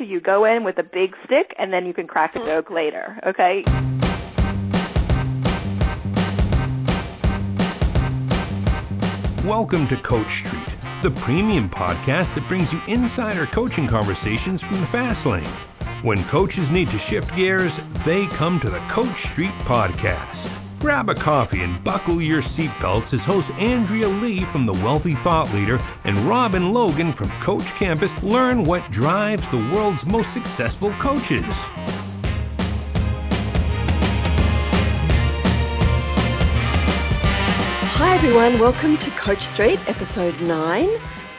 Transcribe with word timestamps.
You 0.00 0.20
go 0.20 0.44
in 0.44 0.62
with 0.62 0.78
a 0.78 0.84
big 0.84 1.16
stick 1.24 1.54
and 1.58 1.72
then 1.72 1.84
you 1.84 1.92
can 1.92 2.06
crack 2.06 2.36
a 2.36 2.38
mm. 2.38 2.46
joke 2.46 2.70
later, 2.70 3.18
okay? 3.26 3.64
Welcome 9.44 9.88
to 9.88 9.96
Coach 9.96 10.44
Street, 10.44 10.78
the 11.02 11.10
premium 11.10 11.68
podcast 11.68 12.34
that 12.36 12.46
brings 12.46 12.72
you 12.72 12.80
insider 12.86 13.46
coaching 13.46 13.88
conversations 13.88 14.62
from 14.62 14.80
the 14.80 14.86
fast 14.86 15.26
lane. 15.26 15.42
When 16.02 16.22
coaches 16.24 16.70
need 16.70 16.88
to 16.88 16.98
shift 16.98 17.34
gears, 17.34 17.78
they 18.04 18.26
come 18.26 18.60
to 18.60 18.70
the 18.70 18.78
Coach 18.88 19.24
Street 19.24 19.54
podcast. 19.64 20.67
Grab 20.80 21.10
a 21.10 21.14
coffee 21.14 21.62
and 21.62 21.82
buckle 21.82 22.22
your 22.22 22.40
seatbelts 22.40 23.12
as 23.12 23.24
host 23.24 23.50
Andrea 23.54 24.06
Lee 24.06 24.44
from 24.44 24.64
The 24.64 24.74
Wealthy 24.74 25.14
Thought 25.14 25.52
Leader 25.52 25.80
and 26.04 26.16
Robin 26.18 26.72
Logan 26.72 27.12
from 27.12 27.28
Coach 27.40 27.66
Campus 27.74 28.22
learn 28.22 28.62
what 28.64 28.88
drives 28.92 29.48
the 29.48 29.56
world's 29.74 30.06
most 30.06 30.32
successful 30.32 30.92
coaches. 30.92 31.44
Hi, 37.96 38.14
everyone. 38.14 38.60
Welcome 38.60 38.98
to 38.98 39.10
Coach 39.10 39.42
Street, 39.42 39.80
episode 39.88 40.40
9. 40.42 40.88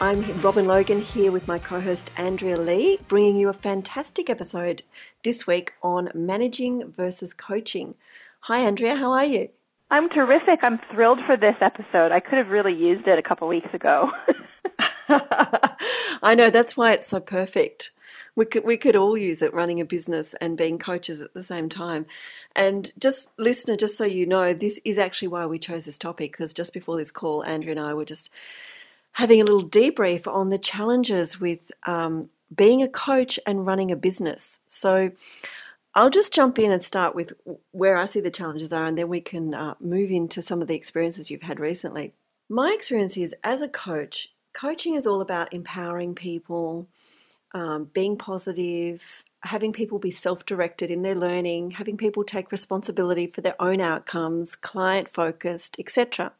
I'm 0.02 0.40
Robin 0.42 0.66
Logan 0.66 1.00
here 1.00 1.32
with 1.32 1.48
my 1.48 1.58
co 1.58 1.80
host 1.80 2.10
Andrea 2.18 2.58
Lee, 2.58 2.98
bringing 3.08 3.36
you 3.36 3.48
a 3.48 3.54
fantastic 3.54 4.28
episode 4.28 4.82
this 5.24 5.46
week 5.46 5.72
on 5.82 6.10
managing 6.14 6.92
versus 6.92 7.32
coaching. 7.32 7.94
Hi, 8.44 8.60
Andrea. 8.60 8.96
How 8.96 9.12
are 9.12 9.24
you? 9.24 9.50
I'm 9.90 10.08
terrific. 10.08 10.60
I'm 10.62 10.80
thrilled 10.90 11.18
for 11.26 11.36
this 11.36 11.56
episode. 11.60 12.10
I 12.10 12.20
could 12.20 12.38
have 12.38 12.48
really 12.48 12.72
used 12.72 13.06
it 13.06 13.18
a 13.18 13.22
couple 13.22 13.46
weeks 13.48 13.72
ago. 13.74 14.10
I 16.22 16.34
know 16.34 16.48
that's 16.48 16.76
why 16.76 16.92
it's 16.92 17.08
so 17.08 17.20
perfect. 17.20 17.90
We 18.36 18.46
could 18.46 18.64
we 18.64 18.78
could 18.78 18.96
all 18.96 19.16
use 19.16 19.42
it 19.42 19.52
running 19.52 19.80
a 19.80 19.84
business 19.84 20.34
and 20.40 20.56
being 20.56 20.78
coaches 20.78 21.20
at 21.20 21.34
the 21.34 21.42
same 21.42 21.68
time. 21.68 22.06
And 22.56 22.90
just 22.98 23.30
listener, 23.38 23.76
just 23.76 23.98
so 23.98 24.04
you 24.04 24.24
know, 24.26 24.54
this 24.54 24.80
is 24.84 24.98
actually 24.98 25.28
why 25.28 25.44
we 25.44 25.58
chose 25.58 25.84
this 25.84 25.98
topic 25.98 26.32
because 26.32 26.54
just 26.54 26.72
before 26.72 26.96
this 26.96 27.10
call, 27.10 27.42
Andrea 27.44 27.72
and 27.72 27.80
I 27.80 27.92
were 27.92 28.06
just 28.06 28.30
having 29.12 29.40
a 29.40 29.44
little 29.44 29.68
debrief 29.68 30.26
on 30.32 30.48
the 30.48 30.58
challenges 30.58 31.38
with 31.38 31.70
um, 31.84 32.30
being 32.54 32.82
a 32.82 32.88
coach 32.88 33.38
and 33.46 33.66
running 33.66 33.90
a 33.90 33.96
business. 33.96 34.60
So 34.68 35.10
I'll 35.94 36.10
just 36.10 36.32
jump 36.32 36.58
in 36.58 36.70
and 36.70 36.84
start 36.84 37.14
with 37.14 37.32
where 37.72 37.96
I 37.96 38.06
see 38.06 38.20
the 38.20 38.30
challenges 38.30 38.72
are, 38.72 38.84
and 38.84 38.96
then 38.96 39.08
we 39.08 39.20
can 39.20 39.54
uh, 39.54 39.74
move 39.80 40.10
into 40.10 40.40
some 40.40 40.62
of 40.62 40.68
the 40.68 40.76
experiences 40.76 41.30
you've 41.30 41.42
had 41.42 41.58
recently. 41.58 42.14
My 42.48 42.72
experience 42.72 43.16
is 43.16 43.34
as 43.42 43.60
a 43.60 43.68
coach, 43.68 44.28
coaching 44.52 44.94
is 44.94 45.06
all 45.06 45.20
about 45.20 45.52
empowering 45.52 46.14
people, 46.14 46.86
um, 47.52 47.90
being 47.92 48.16
positive, 48.16 49.24
having 49.42 49.72
people 49.72 49.98
be 49.98 50.10
self 50.10 50.46
directed 50.46 50.90
in 50.90 51.02
their 51.02 51.14
learning, 51.14 51.72
having 51.72 51.96
people 51.96 52.22
take 52.22 52.52
responsibility 52.52 53.26
for 53.26 53.40
their 53.40 53.60
own 53.60 53.80
outcomes, 53.80 54.54
client 54.54 55.08
focused, 55.08 55.76
etc. 55.78 56.32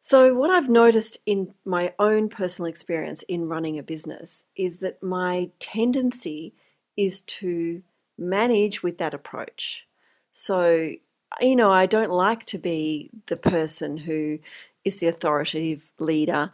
So, 0.00 0.34
what 0.34 0.50
I've 0.50 0.68
noticed 0.68 1.18
in 1.26 1.54
my 1.64 1.92
own 1.98 2.30
personal 2.30 2.70
experience 2.70 3.22
in 3.28 3.48
running 3.48 3.78
a 3.78 3.82
business 3.82 4.44
is 4.56 4.78
that 4.78 5.02
my 5.02 5.50
tendency 5.58 6.54
is 6.96 7.20
to 7.22 7.82
manage 8.20 8.82
with 8.82 8.98
that 8.98 9.14
approach. 9.14 9.86
So, 10.32 10.92
you 11.40 11.56
know, 11.56 11.72
I 11.72 11.86
don't 11.86 12.10
like 12.10 12.46
to 12.46 12.58
be 12.58 13.10
the 13.26 13.36
person 13.36 13.96
who 13.96 14.38
is 14.84 14.98
the 14.98 15.08
authoritative 15.08 15.90
leader, 15.98 16.52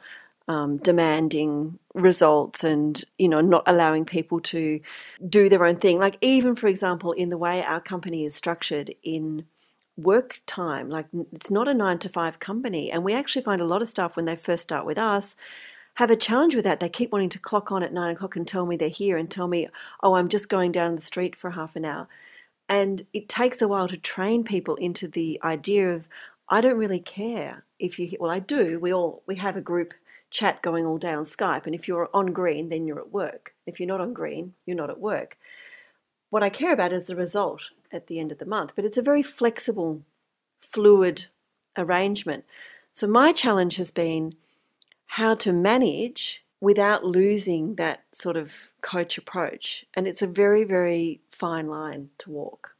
um, 0.48 0.77
demanding 0.78 1.78
results 1.95 2.62
and, 2.62 3.05
you 3.19 3.28
know, 3.28 3.41
not 3.41 3.64
allowing 3.67 4.05
people 4.05 4.41
to 4.41 4.81
do 5.28 5.48
their 5.48 5.64
own 5.64 5.77
thing. 5.77 5.98
Like, 5.98 6.19
even 6.20 6.55
for 6.55 6.69
example, 6.69 7.12
in 7.12 7.31
the 7.31 7.39
way 7.39 7.62
our 7.64 7.80
company 7.80 8.25
is 8.25 8.34
structured 8.34 8.95
in 9.03 9.47
work 9.97 10.41
time, 10.47 10.89
like, 10.89 11.06
it's 11.33 11.51
not 11.51 11.69
a 11.69 11.75
nine 11.75 11.98
to 11.98 12.08
five 12.08 12.39
company. 12.39 12.92
And 12.92 13.02
we 13.02 13.13
actually 13.13 13.42
find 13.42 13.61
a 13.61 13.67
lot 13.67 13.83
of 13.83 13.89
staff 13.89 14.14
when 14.14 14.24
they 14.24 14.36
first 14.36 14.63
start 14.63 14.86
with 14.86 14.98
us 14.98 15.35
have 15.96 16.11
a 16.11 16.17
challenge 16.17 16.55
with 16.55 16.64
that. 16.64 16.80
They 16.80 16.89
keep 16.89 17.12
wanting 17.12 17.30
to 17.30 17.39
clock 17.39 17.73
on 17.73 17.83
at 17.83 17.92
nine 17.92 18.14
o'clock 18.14 18.36
and 18.36 18.46
tell 18.46 18.67
me 18.67 18.77
they're 18.77 18.89
here 18.89 19.17
and 19.17 19.30
tell 19.30 19.48
me, 19.48 19.68
oh, 20.02 20.14
I'm 20.14 20.29
just 20.29 20.48
going 20.48 20.73
down 20.73 20.95
the 20.95 21.01
street 21.01 21.34
for 21.34 21.51
half 21.51 21.74
an 21.77 21.84
hour. 21.84 22.08
And 22.68 23.07
it 23.12 23.29
takes 23.29 23.62
a 23.62 23.68
while 23.68 23.89
to 23.89 23.96
train 23.96 24.45
people 24.45 24.77
into 24.77 25.08
the 25.08 25.40
idea 25.42 25.92
of, 25.92 26.08
I 26.48 26.61
don't 26.61 26.79
really 26.79 27.01
care 27.01 27.64
if 27.79 27.98
you, 27.98 28.17
well, 28.20 28.30
I 28.30 28.40
do. 28.40 28.79
We 28.79 28.92
all, 28.92 29.23
we 29.27 29.36
have 29.36 29.57
a 29.57 29.61
group 29.61 29.95
chat 30.30 30.61
going 30.62 30.84
all 30.84 30.98
day 30.98 31.12
on 31.12 31.24
Skype. 31.24 31.64
And 31.67 31.74
if 31.74 31.89
you're 31.89 32.11
on 32.13 32.27
green, 32.27 32.68
then 32.68 32.86
you're 32.86 33.01
at 33.01 33.13
work. 33.13 33.55
If 33.67 33.80
you're 33.80 33.86
not 33.86 34.01
on 34.01 34.13
green, 34.13 34.55
you're 34.67 34.77
not 34.77 34.90
at 34.90 35.01
work. 35.01 35.39
What 36.30 36.42
I 36.42 36.51
care 36.51 36.73
about 36.73 36.92
is 36.92 37.05
the 37.05 37.17
result 37.17 37.70
at 37.90 38.08
the 38.08 38.18
end 38.18 38.33
of 38.33 38.39
the 38.39 38.46
month. 38.46 38.73
But 38.77 38.84
it's 38.84 38.98
a 38.98 39.02
very 39.02 39.23
flexible, 39.23 40.02
fluid 40.58 41.27
arrangement. 41.78 42.45
So 42.92 43.07
my 43.07 43.33
challenge 43.33 43.77
has 43.77 43.90
been, 43.90 44.34
how 45.06 45.34
to 45.36 45.52
manage 45.52 46.44
without 46.61 47.05
losing 47.05 47.74
that 47.77 48.05
sort 48.12 48.36
of 48.36 48.52
coach 48.80 49.18
approach. 49.18 49.84
And 49.94 50.06
it's 50.08 50.22
a 50.22 50.27
very, 50.27 50.64
very 50.64 51.20
fine 51.30 51.68
line 51.68 52.11
to 52.18 52.30
walk, 52.30 52.74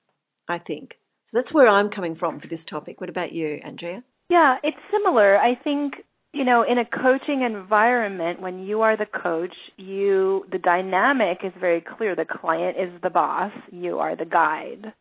I 0.49 0.59
think. 0.59 0.99
So 1.25 1.37
that's 1.37 1.53
where 1.53 1.69
I'm 1.69 1.91
coming 1.91 2.15
from 2.15 2.41
for 2.41 2.47
this 2.47 2.65
topic. 2.65 3.01
What 3.01 3.11
about 3.11 3.33
you, 3.33 3.61
Andrea? 3.63 4.03
Yeah, 4.31 4.57
it's 4.63 4.77
similar. 4.91 5.39
I 5.39 5.55
think, 5.55 5.95
you 6.33 6.45
know, 6.45 6.63
in 6.63 6.79
a 6.79 6.85
coaching 6.85 7.43
environment, 7.43 8.41
when 8.41 8.65
you 8.65 8.83
are 8.83 8.97
the 8.97 9.07
coach, 9.07 9.55
you 9.77 10.47
the 10.51 10.59
dynamic 10.59 11.39
is 11.43 11.53
very 11.61 11.81
clear. 11.81 12.15
The 12.15 12.25
client 12.25 12.77
is 12.79 12.91
the 13.03 13.11
boss, 13.11 13.53
you 13.71 13.99
are 13.99 14.17
the 14.17 14.25
guide 14.25 14.93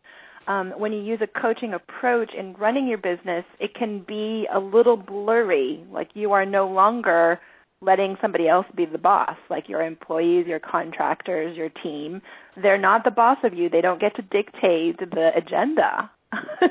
um, 0.48 0.74
when 0.78 0.94
you 0.94 1.02
use 1.02 1.20
a 1.22 1.28
coaching 1.28 1.74
approach 1.74 2.32
in 2.38 2.54
running 2.54 2.88
your 2.88 2.98
business, 2.98 3.46
it 3.60 3.74
can 3.74 4.04
be 4.08 4.48
a 4.54 4.60
little 4.60 4.98
blurry. 4.98 5.84
Like 5.92 6.10
you 6.14 6.32
are 6.34 6.46
no 6.46 6.68
longer 6.68 7.40
letting 7.82 8.18
somebody 8.22 8.48
else 8.48 8.66
be 8.76 8.86
the 8.86 8.98
boss, 8.98 9.38
like 9.50 9.70
your 9.70 9.82
employees, 9.82 10.48
your 10.48 10.60
contractors, 10.60 11.58
your 11.58 11.70
team. 11.70 12.22
They're 12.62 12.78
not 12.78 13.04
the 13.04 13.12
boss 13.12 13.38
of 13.44 13.54
you. 13.54 13.70
They 13.70 13.82
don't 13.82 14.00
get 14.00 14.16
to 14.16 14.22
dictate 14.22 15.00
the 15.00 15.32
agenda 15.36 16.10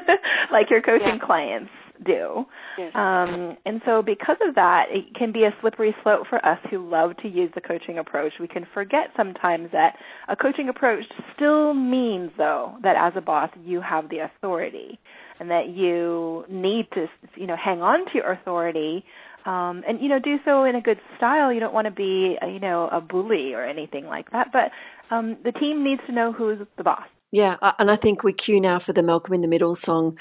like 0.53 0.71
your 0.71 0.83
coaching 0.83 1.19
yeah. 1.19 1.27
clients 1.27 1.71
do. 2.04 2.44
Yes. 2.78 2.94
Um, 2.94 3.56
and 3.65 3.81
so, 3.84 4.03
because 4.03 4.37
of 4.47 4.54
that, 4.54 4.87
it 4.91 5.15
can 5.15 5.32
be 5.32 5.44
a 5.44 5.54
slippery 5.60 5.94
slope 6.03 6.26
for 6.28 6.44
us 6.44 6.59
who 6.70 6.88
love 6.88 7.16
to 7.19 7.28
use 7.28 7.50
the 7.54 7.60
coaching 7.60 7.98
approach. 7.98 8.34
We 8.38 8.48
can 8.48 8.66
forget 8.72 9.09
sometimes 9.16 9.70
that 9.72 9.97
a 10.28 10.37
coaching 10.37 10.69
approach 10.69 11.04
still 11.34 11.75
means, 11.75 12.31
though, 12.37 12.76
that 12.82 12.97
as 12.97 13.14
a 13.16 13.20
boss, 13.20 13.50
you 13.64 13.81
have 13.81 14.09
the 14.09 14.19
authority 14.19 14.98
and 15.41 15.50
that 15.50 15.69
you 15.69 16.44
need 16.48 16.87
to, 16.94 17.06
you 17.37 17.47
know, 17.47 17.56
hang 17.56 17.82
on 17.82 18.06
to 18.06 18.12
your 18.14 18.32
authority. 18.32 19.04
Um, 19.47 19.82
and 19.87 20.00
you 20.00 20.09
know, 20.09 20.19
do 20.19 20.37
so 20.44 20.64
in 20.64 20.75
a 20.75 20.81
good 20.81 20.98
style. 21.19 21.53
You 21.53 21.60
don't 21.60 21.75
want 21.75 21.87
to 21.87 21.91
be, 21.91 22.38
a, 22.41 22.48
you 22.48 22.60
know, 22.60 22.88
a 22.91 23.00
bully 23.00 23.53
or 23.53 23.62
anything 23.62 24.06
like 24.06 24.31
that. 24.31 24.53
But 24.53 24.70
um, 25.14 25.37
the 25.44 25.53
team 25.53 25.84
needs 25.84 26.00
to 26.06 26.12
know 26.12 26.32
who's 26.32 26.59
the 26.78 26.84
boss. 26.84 27.06
Yeah, 27.31 27.56
and 27.81 27.91
I 27.91 27.97
think 27.97 28.22
we 28.22 28.32
cue 28.32 28.60
now 28.60 28.78
for 28.78 28.93
the 28.93 29.03
Malcolm 29.03 29.34
in 29.34 29.41
the 29.41 29.48
Middle 29.48 29.75
song 29.75 30.16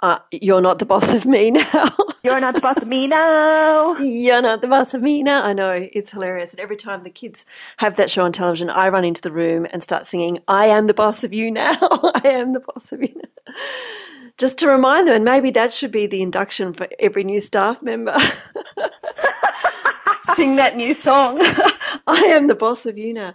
uh, 0.00 0.18
you're 0.30 0.60
not 0.60 0.78
the 0.78 0.86
boss 0.86 1.12
of 1.12 1.26
me 1.26 1.50
now. 1.50 1.94
you're 2.22 2.40
not 2.40 2.54
the 2.54 2.60
boss 2.60 2.76
of 2.80 2.86
me 2.86 3.06
now. 3.06 3.96
You're 3.98 4.42
not 4.42 4.62
the 4.62 4.68
boss 4.68 4.94
of 4.94 5.02
me 5.02 5.22
now. 5.22 5.42
I 5.42 5.52
know 5.52 5.72
it's 5.92 6.12
hilarious. 6.12 6.52
And 6.52 6.60
every 6.60 6.76
time 6.76 7.02
the 7.02 7.10
kids 7.10 7.46
have 7.78 7.96
that 7.96 8.10
show 8.10 8.24
on 8.24 8.32
television, 8.32 8.70
I 8.70 8.88
run 8.88 9.04
into 9.04 9.20
the 9.20 9.32
room 9.32 9.66
and 9.72 9.82
start 9.82 10.06
singing, 10.06 10.38
I 10.46 10.66
am 10.66 10.86
the 10.86 10.94
boss 10.94 11.24
of 11.24 11.32
you 11.32 11.50
now. 11.50 11.76
I 11.82 12.22
am 12.24 12.52
the 12.52 12.60
boss 12.60 12.92
of 12.92 13.02
you 13.02 13.14
now. 13.14 13.54
Just 14.36 14.58
to 14.58 14.68
remind 14.68 15.08
them, 15.08 15.16
and 15.16 15.24
maybe 15.24 15.50
that 15.50 15.72
should 15.72 15.90
be 15.90 16.06
the 16.06 16.22
induction 16.22 16.72
for 16.72 16.86
every 17.00 17.24
new 17.24 17.40
staff 17.40 17.82
member. 17.82 18.16
Sing 20.34 20.56
that 20.56 20.76
new 20.76 20.94
song. 20.94 21.38
I 22.06 22.20
am 22.28 22.46
the 22.46 22.54
boss 22.54 22.86
of 22.86 22.96
you 22.96 23.14
now. 23.14 23.34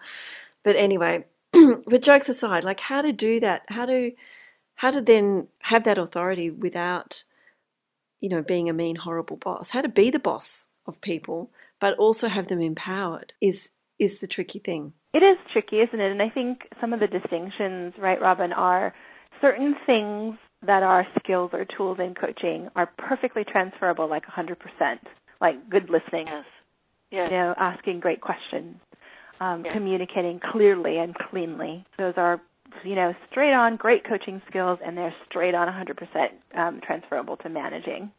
But 0.63 0.77
anyway, 0.77 1.25
but 1.51 2.01
jokes 2.01 2.29
aside, 2.29 2.63
like 2.63 2.79
how 2.79 3.01
to 3.01 3.11
do 3.11 3.41
that, 3.41 3.63
how 3.67 3.85
to 3.85 4.11
how 4.75 4.91
to 4.91 5.01
then 5.01 5.47
have 5.61 5.83
that 5.83 5.97
authority 5.97 6.49
without, 6.49 7.23
you 8.19 8.29
know, 8.29 8.41
being 8.41 8.69
a 8.69 8.73
mean, 8.73 8.95
horrible 8.95 9.37
boss. 9.37 9.69
How 9.69 9.81
to 9.81 9.89
be 9.89 10.09
the 10.09 10.19
boss 10.19 10.65
of 10.85 11.01
people, 11.01 11.51
but 11.79 11.97
also 11.97 12.27
have 12.27 12.47
them 12.47 12.61
empowered 12.61 13.33
is 13.41 13.69
is 13.99 14.19
the 14.19 14.27
tricky 14.27 14.59
thing. 14.59 14.93
It 15.13 15.23
is 15.23 15.37
tricky, 15.51 15.77
isn't 15.77 15.99
it? 15.99 16.11
And 16.11 16.21
I 16.21 16.29
think 16.29 16.67
some 16.81 16.93
of 16.93 16.99
the 16.99 17.07
distinctions, 17.07 17.93
right, 17.99 18.19
Robin, 18.19 18.51
are 18.51 18.93
certain 19.39 19.75
things 19.85 20.35
that 20.65 20.81
are 20.81 21.05
skills 21.19 21.51
or 21.53 21.65
tools 21.65 21.99
in 21.99 22.15
coaching 22.15 22.69
are 22.75 22.89
perfectly 22.97 23.43
transferable, 23.43 24.09
like 24.09 24.23
100%, 24.25 24.55
like 25.41 25.69
good 25.69 25.89
listening, 25.89 26.27
yes. 26.27 26.45
Yes. 27.11 27.29
you 27.31 27.37
know, 27.37 27.53
asking 27.57 27.99
great 27.99 28.21
questions, 28.21 28.77
um, 29.39 29.63
yes. 29.63 29.73
communicating 29.73 30.39
clearly 30.39 30.97
and 30.97 31.13
cleanly. 31.13 31.85
Those 31.97 32.13
are 32.17 32.41
you 32.83 32.95
know, 32.95 33.13
straight 33.29 33.53
on 33.53 33.75
great 33.75 34.03
coaching 34.07 34.41
skills, 34.49 34.79
and 34.85 34.97
they're 34.97 35.15
straight 35.29 35.55
on 35.55 35.67
100% 35.67 36.57
um, 36.57 36.81
transferable 36.81 37.37
to 37.37 37.49
managing. 37.49 38.11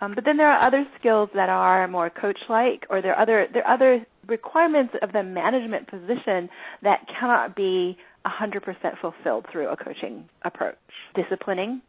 Um, 0.00 0.14
but 0.14 0.24
then 0.24 0.36
there 0.36 0.50
are 0.50 0.66
other 0.66 0.84
skills 0.98 1.30
that 1.34 1.48
are 1.48 1.86
more 1.86 2.10
coach-like, 2.10 2.86
or 2.90 3.00
there 3.00 3.14
are 3.14 3.22
other 3.22 3.46
there 3.52 3.64
are 3.66 3.74
other 3.74 4.06
requirements 4.26 4.94
of 5.00 5.12
the 5.12 5.22
management 5.22 5.88
position 5.88 6.48
that 6.82 7.06
cannot 7.20 7.54
be 7.54 7.96
100% 8.26 8.62
fulfilled 9.00 9.46
through 9.50 9.68
a 9.68 9.76
coaching 9.76 10.28
approach. 10.42 10.76
Disciplining, 11.14 11.82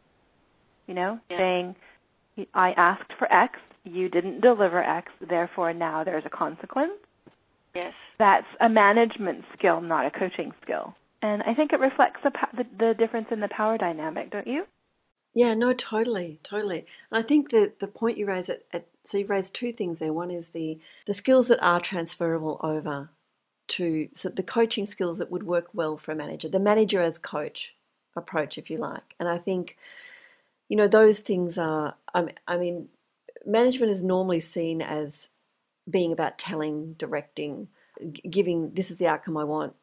you 0.86 0.94
know, 0.94 1.18
yeah. 1.30 1.38
saying, 1.38 1.76
I 2.54 2.72
asked 2.72 3.12
for 3.18 3.32
X, 3.32 3.58
you 3.84 4.08
didn't 4.08 4.40
deliver 4.40 4.82
X, 4.82 5.10
therefore 5.28 5.72
now 5.72 6.04
there's 6.04 6.24
a 6.26 6.30
consequence. 6.30 6.92
Yes. 7.74 7.92
That's 8.18 8.46
a 8.60 8.68
management 8.68 9.44
skill, 9.58 9.80
not 9.80 10.06
a 10.06 10.10
coaching 10.10 10.52
skill. 10.62 10.94
And 11.24 11.42
I 11.42 11.54
think 11.54 11.72
it 11.72 11.80
reflects 11.80 12.20
the, 12.22 12.30
the, 12.54 12.66
the 12.78 12.94
difference 12.94 13.28
in 13.30 13.40
the 13.40 13.48
power 13.48 13.78
dynamic, 13.78 14.30
don't 14.30 14.46
you? 14.46 14.64
Yeah, 15.34 15.54
no, 15.54 15.72
totally, 15.72 16.38
totally. 16.42 16.84
And 17.10 17.18
I 17.18 17.22
think 17.22 17.48
that 17.50 17.78
the 17.78 17.88
point 17.88 18.18
you 18.18 18.26
raise 18.26 18.50
at, 18.50 18.64
at 18.74 18.88
so 19.06 19.16
you 19.16 19.26
raised 19.26 19.54
two 19.54 19.72
things 19.72 20.00
there. 20.00 20.12
One 20.12 20.30
is 20.30 20.50
the 20.50 20.78
the 21.06 21.14
skills 21.14 21.48
that 21.48 21.62
are 21.62 21.80
transferable 21.80 22.60
over 22.62 23.08
to 23.68 24.08
so 24.12 24.28
the 24.28 24.42
coaching 24.42 24.84
skills 24.84 25.16
that 25.16 25.30
would 25.30 25.44
work 25.44 25.68
well 25.72 25.96
for 25.96 26.12
a 26.12 26.14
manager, 26.14 26.50
the 26.50 26.60
manager 26.60 27.00
as 27.00 27.16
coach 27.16 27.74
approach, 28.14 28.58
if 28.58 28.68
you 28.68 28.76
like. 28.76 29.14
And 29.18 29.26
I 29.26 29.38
think, 29.38 29.78
you 30.68 30.76
know, 30.76 30.88
those 30.88 31.20
things 31.20 31.56
are. 31.56 31.96
I 32.14 32.58
mean, 32.58 32.90
management 33.46 33.90
is 33.92 34.02
normally 34.02 34.40
seen 34.40 34.82
as 34.82 35.30
being 35.88 36.12
about 36.12 36.36
telling, 36.36 36.92
directing, 36.98 37.68
giving. 38.28 38.74
This 38.74 38.90
is 38.90 38.98
the 38.98 39.06
outcome 39.06 39.38
I 39.38 39.44
want. 39.44 39.74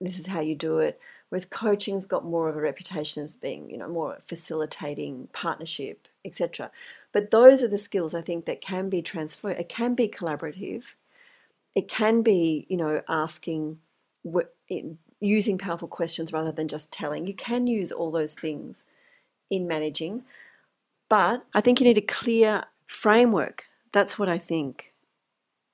This 0.00 0.18
is 0.18 0.26
how 0.26 0.40
you 0.40 0.54
do 0.54 0.78
it. 0.78 1.00
Whereas 1.28 1.44
coaching's 1.44 2.06
got 2.06 2.24
more 2.24 2.48
of 2.48 2.56
a 2.56 2.60
reputation 2.60 3.22
as 3.22 3.34
being, 3.34 3.68
you 3.70 3.76
know, 3.76 3.88
more 3.88 4.18
facilitating, 4.26 5.28
partnership, 5.32 6.06
etc. 6.24 6.70
But 7.12 7.30
those 7.30 7.62
are 7.62 7.68
the 7.68 7.78
skills 7.78 8.14
I 8.14 8.20
think 8.20 8.44
that 8.44 8.60
can 8.60 8.88
be 8.88 9.02
transferred. 9.02 9.56
It 9.58 9.68
can 9.68 9.94
be 9.94 10.08
collaborative. 10.08 10.94
It 11.74 11.88
can 11.88 12.22
be, 12.22 12.66
you 12.68 12.76
know, 12.76 13.02
asking, 13.08 13.78
using 15.20 15.58
powerful 15.58 15.88
questions 15.88 16.32
rather 16.32 16.52
than 16.52 16.68
just 16.68 16.92
telling. 16.92 17.26
You 17.26 17.34
can 17.34 17.66
use 17.66 17.90
all 17.90 18.10
those 18.10 18.34
things 18.34 18.84
in 19.50 19.66
managing, 19.66 20.22
but 21.08 21.44
I 21.54 21.60
think 21.60 21.80
you 21.80 21.86
need 21.86 21.98
a 21.98 22.02
clear 22.02 22.64
framework. 22.86 23.64
That's 23.92 24.18
what 24.18 24.28
I 24.28 24.38
think. 24.38 24.92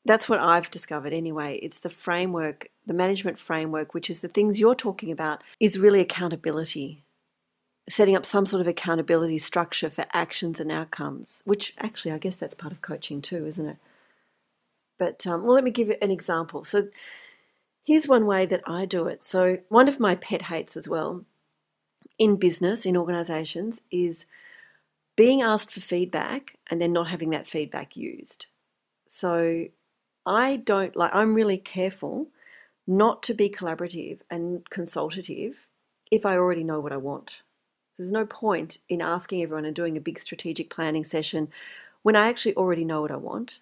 That's 0.05 0.29
what 0.29 0.41
I've 0.41 0.71
discovered 0.71 1.13
anyway. 1.13 1.59
It's 1.63 1.79
the 1.79 1.91
framework, 1.91 2.69
the 2.87 2.95
management 2.95 3.39
framework, 3.39 3.95
which 3.95 4.11
is 4.11 4.21
the 4.21 4.29
things 4.29 4.59
you're 4.59 4.75
talking 4.75 5.13
about, 5.13 5.43
is 5.61 5.79
really 5.79 6.01
accountability 6.01 7.05
setting 7.89 8.15
up 8.15 8.25
some 8.25 8.47
sort 8.47 8.61
of 8.61 8.69
accountability 8.69 9.39
structure 9.39 9.91
for 9.91 10.07
actions 10.13 10.61
and 10.61 10.71
outcomes, 10.71 11.43
which 11.45 11.75
actually 11.79 12.13
I 12.13 12.19
guess 12.19 12.37
that's 12.37 12.55
part 12.55 12.73
of 12.73 12.83
coaching 12.83 13.21
too, 13.21 13.47
isn't 13.47 13.67
it? 13.67 13.77
But 14.99 15.27
um, 15.27 15.43
well, 15.43 15.55
let 15.55 15.65
me 15.65 15.71
give 15.71 15.89
you 15.89 15.97
an 16.01 16.11
example. 16.11 16.65
So 16.65 16.89
here's 17.85 18.07
one 18.07 18.27
way 18.27 18.47
that 18.47 18.63
I 18.67 18.85
do 18.85 19.07
it. 19.09 19.25
So 19.25 19.59
one 19.69 19.89
of 19.89 19.99
my 19.99 20.15
pet 20.15 20.43
hates 20.43 20.77
as 20.77 20.89
well 20.89 21.25
in 22.19 22.37
business, 22.37 22.87
in 22.87 22.97
organizations, 22.97 23.81
is 23.91 24.27
being 25.17 25.43
asked 25.43 25.73
for 25.73 25.81
feedback 25.81 26.57
and 26.71 26.81
then 26.81 26.93
not 26.93 27.09
having 27.09 27.31
that 27.31 27.49
feedback 27.49 27.97
used. 27.97 28.47
So 29.09 29.67
I 30.25 30.57
don't 30.57 30.95
like, 30.97 31.11
I'm 31.15 31.35
really 31.35 31.59
careful 31.59 32.29
not 32.87 33.23
to 33.25 33.35
be 33.35 33.49
collaborative 33.51 34.21
and 34.31 34.69
consultative 34.71 35.69
if 36.11 36.27
I 36.27 36.37
already 36.37 36.65
know 36.65 36.81
what 36.81 36.93
I 36.93 36.97
want. 36.97 37.43
There's 37.97 38.13
no 38.13 38.27
point 38.27 38.79
in 38.89 39.01
asking 39.01 39.43
everyone 39.43 39.65
and 39.65 39.77
doing 39.77 39.97
a 39.97 40.01
big 40.01 40.19
strategic 40.19 40.71
planning 40.71 41.05
session 41.05 41.49
when 42.03 42.17
I 42.17 42.29
actually 42.29 42.57
already 42.57 42.85
know 42.85 43.01
what 43.01 43.11
I 43.11 43.17
want. 43.17 43.61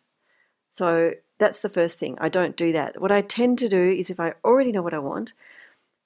So 0.71 1.15
that's 1.39 1.61
the 1.61 1.69
first 1.69 1.99
thing. 1.99 2.17
I 2.21 2.29
don't 2.29 2.57
do 2.57 2.73
that. 2.73 3.01
What 3.01 3.13
I 3.13 3.23
tend 3.23 3.59
to 3.59 3.69
do 3.69 3.91
is 3.91 4.09
if 4.09 4.21
I 4.21 4.35
already 4.45 4.73
know 4.73 4.83
what 4.83 4.95
I 4.95 4.99
want, 4.99 5.33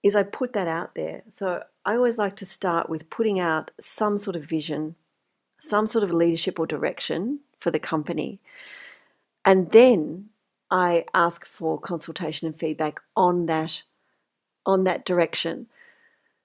is 0.02 0.16
I 0.16 0.22
put 0.22 0.52
that 0.52 0.68
out 0.68 0.94
there. 0.94 1.22
So 1.32 1.62
I 1.84 1.96
always 1.96 2.18
like 2.18 2.36
to 2.36 2.46
start 2.46 2.88
with 2.88 3.10
putting 3.10 3.40
out 3.40 3.70
some 3.80 4.18
sort 4.18 4.36
of 4.36 4.44
vision, 4.44 4.96
some 5.58 5.86
sort 5.86 6.04
of 6.04 6.10
leadership 6.10 6.58
or 6.58 6.66
direction 6.66 7.40
for 7.58 7.70
the 7.70 7.78
company. 7.78 8.40
And 9.44 9.70
then 9.70 10.30
I 10.74 11.04
ask 11.14 11.46
for 11.46 11.78
consultation 11.78 12.48
and 12.48 12.58
feedback 12.58 13.00
on 13.16 13.46
that 13.46 13.84
on 14.66 14.82
that 14.84 15.04
direction. 15.04 15.68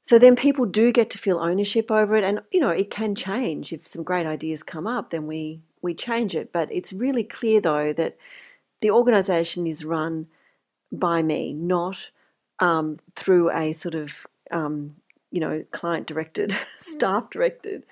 So 0.03 0.19
then 0.19 0.35
people 0.35 0.67
do 0.67 0.91
get 0.91 1.09
to 1.11 1.17
feel 1.17 1.39
ownership 1.39 1.89
over 1.89 2.15
it, 2.15 2.23
and 2.23 2.41
you 2.51 2.59
know 2.59 2.69
it 2.69 2.91
can 2.91 3.15
change 3.15 3.73
if 3.73 3.87
some 3.87 4.03
great 4.03 4.27
ideas 4.27 4.61
come 4.61 4.85
up. 4.85 5.09
Then 5.09 5.25
we 5.25 5.61
we 5.81 5.95
change 5.95 6.35
it, 6.35 6.53
but 6.53 6.71
it's 6.71 6.93
really 6.93 7.23
clear 7.23 7.59
though 7.59 7.91
that 7.93 8.17
the 8.81 8.91
organisation 8.91 9.65
is 9.65 9.83
run 9.83 10.27
by 10.91 11.23
me, 11.23 11.51
not 11.51 12.11
um, 12.59 12.97
through 13.15 13.49
a 13.49 13.73
sort 13.73 13.95
of 13.95 14.27
um, 14.51 14.95
you 15.31 15.39
know 15.41 15.63
client 15.71 16.05
directed, 16.05 16.55
staff 16.79 17.31
directed 17.31 17.83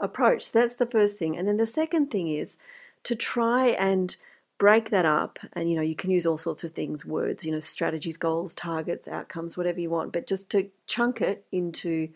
approach. 0.00 0.42
So 0.50 0.58
that's 0.58 0.74
the 0.74 0.86
first 0.86 1.18
thing, 1.18 1.38
and 1.38 1.46
then 1.46 1.56
the 1.56 1.68
second 1.68 2.10
thing 2.10 2.26
is 2.26 2.58
to 3.04 3.14
try 3.14 3.68
and 3.68 4.16
break 4.58 4.90
that 4.90 5.04
up 5.04 5.38
and 5.54 5.68
you 5.68 5.76
know 5.76 5.82
you 5.82 5.96
can 5.96 6.10
use 6.10 6.26
all 6.26 6.38
sorts 6.38 6.62
of 6.62 6.70
things 6.70 7.04
words 7.04 7.44
you 7.44 7.50
know 7.50 7.58
strategies 7.58 8.16
goals 8.16 8.54
targets 8.54 9.08
outcomes 9.08 9.56
whatever 9.56 9.80
you 9.80 9.90
want 9.90 10.12
but 10.12 10.26
just 10.26 10.48
to 10.48 10.70
chunk 10.86 11.20
it 11.20 11.44
into 11.50 12.08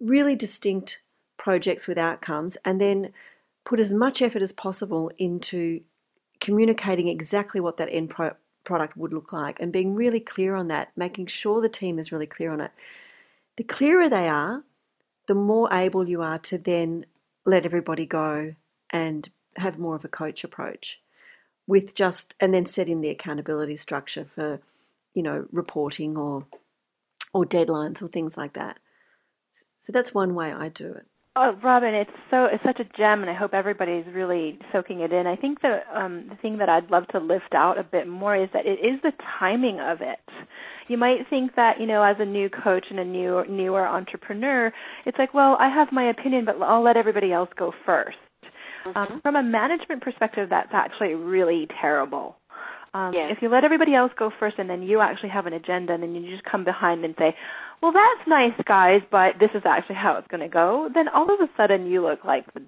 really 0.00 0.34
distinct 0.34 1.00
projects 1.36 1.86
with 1.86 1.96
outcomes 1.98 2.56
and 2.64 2.80
then 2.80 3.12
put 3.64 3.80
as 3.80 3.92
much 3.92 4.22
effort 4.22 4.42
as 4.42 4.52
possible 4.52 5.10
into 5.18 5.80
communicating 6.40 7.08
exactly 7.08 7.60
what 7.60 7.76
that 7.76 7.88
end 7.90 8.10
pro- 8.10 8.34
product 8.64 8.96
would 8.96 9.12
look 9.12 9.32
like 9.32 9.60
and 9.60 9.72
being 9.72 9.94
really 9.94 10.20
clear 10.20 10.54
on 10.54 10.68
that 10.68 10.90
making 10.96 11.26
sure 11.26 11.60
the 11.60 11.68
team 11.68 11.98
is 11.98 12.12
really 12.12 12.26
clear 12.26 12.52
on 12.52 12.60
it. 12.60 12.72
The 13.56 13.64
clearer 13.64 14.08
they 14.08 14.28
are 14.28 14.64
the 15.26 15.34
more 15.34 15.68
able 15.72 16.08
you 16.08 16.22
are 16.22 16.38
to 16.38 16.58
then 16.58 17.04
let 17.44 17.64
everybody 17.64 18.06
go 18.06 18.54
and 18.90 19.28
have 19.56 19.78
more 19.78 19.94
of 19.94 20.04
a 20.04 20.08
coach 20.08 20.42
approach 20.44 21.00
with 21.68 21.94
just 21.94 22.34
and 22.40 22.52
then 22.52 22.66
setting 22.66 23.00
the 23.00 23.10
accountability 23.10 23.76
structure 23.76 24.24
for 24.24 24.60
you 25.14 25.22
know 25.22 25.46
reporting 25.52 26.16
or 26.16 26.46
or 27.32 27.44
deadlines 27.44 28.02
or 28.02 28.08
things 28.08 28.36
like 28.36 28.54
that 28.54 28.78
so 29.52 29.92
that's 29.92 30.12
one 30.12 30.34
way 30.34 30.52
i 30.52 30.68
do 30.68 30.92
it 30.92 31.06
Oh, 31.40 31.56
Robin, 31.62 31.94
it's 31.94 32.10
so 32.32 32.46
it's 32.46 32.64
such 32.64 32.80
a 32.80 32.96
gem, 32.96 33.20
and 33.20 33.30
I 33.30 33.34
hope 33.34 33.54
everybody's 33.54 34.04
really 34.12 34.58
soaking 34.72 35.02
it 35.02 35.12
in. 35.12 35.28
I 35.28 35.36
think 35.36 35.60
the 35.60 35.82
um, 35.94 36.26
the 36.28 36.34
thing 36.34 36.58
that 36.58 36.68
I'd 36.68 36.90
love 36.90 37.06
to 37.08 37.20
lift 37.20 37.54
out 37.54 37.78
a 37.78 37.84
bit 37.84 38.08
more 38.08 38.34
is 38.34 38.48
that 38.52 38.66
it 38.66 38.80
is 38.84 39.00
the 39.04 39.12
timing 39.38 39.78
of 39.78 40.00
it. 40.00 40.18
You 40.88 40.98
might 40.98 41.28
think 41.30 41.54
that 41.54 41.78
you 41.78 41.86
know, 41.86 42.02
as 42.02 42.16
a 42.18 42.24
new 42.24 42.50
coach 42.50 42.86
and 42.90 42.98
a 42.98 43.04
new 43.04 43.44
newer 43.48 43.86
entrepreneur, 43.86 44.72
it's 45.06 45.16
like, 45.16 45.32
well, 45.32 45.56
I 45.60 45.68
have 45.68 45.92
my 45.92 46.10
opinion, 46.10 46.44
but 46.44 46.60
I'll 46.60 46.82
let 46.82 46.96
everybody 46.96 47.32
else 47.32 47.50
go 47.56 47.72
first. 47.86 48.16
Mm-hmm. 48.94 49.12
Um, 49.14 49.20
from 49.22 49.36
a 49.36 49.42
management 49.42 50.02
perspective, 50.02 50.48
that's 50.50 50.72
actually 50.72 51.14
really 51.14 51.68
terrible. 51.80 52.36
Um, 52.94 53.12
yes. 53.12 53.32
If 53.36 53.42
you 53.42 53.48
let 53.48 53.64
everybody 53.64 53.94
else 53.94 54.12
go 54.18 54.30
first 54.40 54.58
and 54.58 54.68
then 54.68 54.82
you 54.82 55.00
actually 55.00 55.28
have 55.28 55.46
an 55.46 55.52
agenda 55.52 55.92
and 55.92 56.02
then 56.02 56.14
you 56.14 56.30
just 56.30 56.44
come 56.44 56.64
behind 56.64 57.04
and 57.04 57.14
say, 57.18 57.36
well, 57.82 57.92
that's 57.92 58.26
nice, 58.26 58.58
guys, 58.64 59.02
but 59.10 59.34
this 59.38 59.50
is 59.54 59.62
actually 59.64 59.96
how 59.96 60.16
it's 60.16 60.26
going 60.28 60.40
to 60.40 60.48
go, 60.48 60.88
then 60.92 61.08
all 61.08 61.32
of 61.32 61.40
a 61.40 61.48
sudden 61.56 61.86
you 61.86 62.02
look 62.02 62.24
like 62.24 62.52
the, 62.54 62.62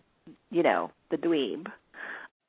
you 0.50 0.62
know, 0.62 0.90
the 1.10 1.16
dweeb. 1.16 1.66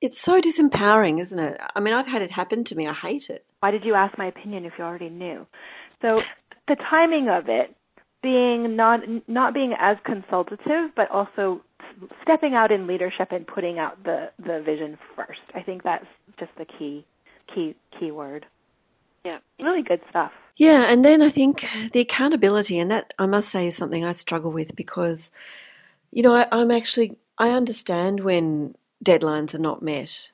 It's 0.01 0.20
so 0.20 0.42
disempowering, 0.42 1.20
isn't 1.22 1.40
it? 1.40 1.62
I 1.75 1.80
mean, 1.80 1.94
I've 1.94 2.08
had 2.08 2.22
it 2.22 2.32
happen 2.32 2.63
to 2.66 2.75
me. 2.75 2.88
I 2.88 2.94
hate 2.94 3.30
it. 3.30 3.46
Why 3.60 3.72
did 3.72 3.86
you 3.86 3.94
ask 3.94 4.18
my 4.18 4.25
opinion 4.25 4.66
if 4.66 4.74
you 4.78 4.84
already 4.84 5.10
knew? 5.10 5.46
So 6.01 6.22
the 6.68 6.75
timing 6.75 7.30
of 7.30 7.46
it 7.48 7.75
being 8.24 8.75
not 8.75 9.01
not 9.28 9.54
being 9.54 9.74
as 9.80 9.98
consultative, 10.06 10.92
but 10.96 11.10
also 11.10 11.62
stepping 12.22 12.53
out 12.53 12.72
in 12.72 12.88
leadership 12.88 13.31
and 13.31 13.46
putting 13.46 13.79
out 13.79 14.03
the 14.03 14.31
the 14.39 14.62
vision 14.62 14.98
first. 15.15 15.39
I 15.53 15.62
think 15.62 15.84
that's 15.84 16.05
just 16.39 16.51
the 16.58 16.65
key 16.65 17.05
key 17.53 17.75
key 18.00 18.12
word. 18.12 18.46
Yeah, 19.25 19.39
really 19.60 19.84
good 19.84 20.01
stuff. 20.10 20.31
Yeah, 20.58 20.91
and 20.91 21.05
then 21.05 21.22
I 21.22 21.29
think 21.29 21.67
the 21.93 22.01
accountability, 22.01 22.77
and 22.79 22.91
that 22.91 23.13
I 23.17 23.25
must 23.25 23.50
say 23.50 23.67
is 23.67 23.77
something 23.77 24.03
I 24.03 24.12
struggle 24.13 24.51
with 24.51 24.75
because, 24.75 25.31
you 26.12 26.24
know, 26.24 26.36
I, 26.36 26.48
I'm 26.51 26.72
actually 26.72 27.17
I 27.38 27.50
understand 27.50 28.22
when 28.22 28.75
deadlines 29.03 29.53
are 29.53 29.60
not 29.60 29.81
met. 29.81 30.31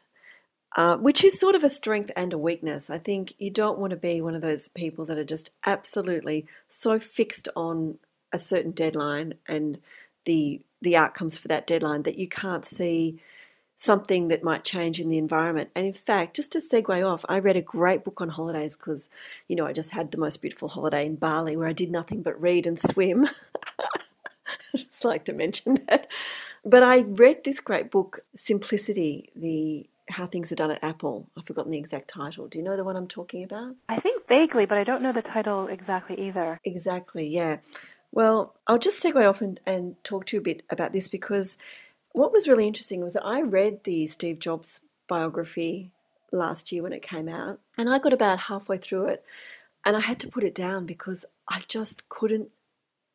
Uh, 0.75 0.95
which 0.95 1.23
is 1.23 1.39
sort 1.39 1.55
of 1.55 1.63
a 1.63 1.71
strength 1.71 2.11
and 2.15 2.33
a 2.33 2.37
weakness. 2.37 2.91
I 2.91 2.99
think 2.99 3.33
you 3.39 3.49
don't 3.49 3.79
want 3.79 3.91
to 3.91 3.97
be 3.97 4.21
one 4.21 4.35
of 4.35 4.43
those 4.43 4.67
people 4.67 5.05
that 5.05 5.17
are 5.17 5.23
just 5.23 5.49
absolutely 5.65 6.45
so 6.67 6.99
fixed 6.99 7.49
on 7.55 7.97
a 8.31 8.37
certain 8.37 8.71
deadline 8.71 9.33
and 9.47 9.79
the 10.25 10.61
the 10.81 10.95
outcomes 10.95 11.37
for 11.37 11.47
that 11.47 11.67
deadline 11.67 12.03
that 12.03 12.17
you 12.17 12.27
can't 12.27 12.65
see 12.65 13.19
something 13.75 14.27
that 14.27 14.43
might 14.43 14.63
change 14.63 14.99
in 14.99 15.07
the 15.07 15.19
environment. 15.19 15.69
And 15.75 15.85
in 15.85 15.93
fact, 15.93 16.35
just 16.35 16.51
to 16.53 16.59
segue 16.59 17.07
off, 17.07 17.23
I 17.29 17.37
read 17.39 17.55
a 17.55 17.61
great 17.61 18.03
book 18.03 18.19
on 18.21 18.29
holidays 18.29 18.75
because, 18.75 19.09
you 19.47 19.55
know, 19.55 19.67
I 19.67 19.73
just 19.73 19.91
had 19.91 20.11
the 20.11 20.17
most 20.17 20.41
beautiful 20.41 20.67
holiday 20.67 21.05
in 21.05 21.15
Bali 21.15 21.55
where 21.55 21.67
I 21.67 21.73
did 21.73 21.91
nothing 21.91 22.23
but 22.23 22.41
read 22.41 22.65
and 22.65 22.79
swim. 22.79 23.27
I 24.73 24.77
just 24.77 25.05
like 25.05 25.25
to 25.25 25.33
mention 25.33 25.79
that. 25.87 26.07
But 26.65 26.81
I 26.81 27.01
read 27.01 27.43
this 27.43 27.59
great 27.59 27.91
book, 27.91 28.21
Simplicity, 28.35 29.29
the 29.35 29.87
how 30.09 30.25
things 30.25 30.51
are 30.51 30.55
done 30.55 30.71
at 30.71 30.83
Apple. 30.83 31.27
I've 31.37 31.45
forgotten 31.45 31.71
the 31.71 31.77
exact 31.77 32.07
title. 32.07 32.47
Do 32.47 32.57
you 32.57 32.63
know 32.63 32.77
the 32.77 32.83
one 32.83 32.95
I'm 32.95 33.07
talking 33.07 33.43
about? 33.43 33.75
I 33.89 33.99
think 33.99 34.27
vaguely, 34.27 34.65
but 34.65 34.77
I 34.77 34.83
don't 34.83 35.01
know 35.01 35.11
the 35.13 35.21
title 35.21 35.67
exactly 35.67 36.19
either. 36.27 36.59
Exactly, 36.63 37.27
yeah. 37.27 37.57
Well, 38.11 38.55
I'll 38.65 38.79
just 38.79 39.03
segue 39.03 39.27
off 39.27 39.41
and, 39.41 39.59
and 39.65 40.01
talk 40.03 40.25
to 40.27 40.37
you 40.37 40.41
a 40.41 40.43
bit 40.43 40.63
about 40.69 40.93
this 40.93 41.07
because 41.07 41.57
what 42.13 42.31
was 42.31 42.47
really 42.47 42.67
interesting 42.67 43.01
was 43.01 43.13
that 43.13 43.25
I 43.25 43.41
read 43.41 43.83
the 43.83 44.07
Steve 44.07 44.39
Jobs 44.39 44.79
biography 45.07 45.91
last 46.31 46.71
year 46.71 46.83
when 46.83 46.93
it 46.93 47.01
came 47.01 47.29
out, 47.29 47.59
and 47.77 47.89
I 47.89 47.99
got 47.99 48.13
about 48.13 48.39
halfway 48.39 48.77
through 48.77 49.07
it 49.07 49.23
and 49.87 49.95
I 49.95 50.01
had 50.01 50.19
to 50.19 50.27
put 50.27 50.43
it 50.43 50.53
down 50.53 50.85
because 50.85 51.25
I 51.47 51.61
just 51.69 52.09
couldn't 52.09 52.49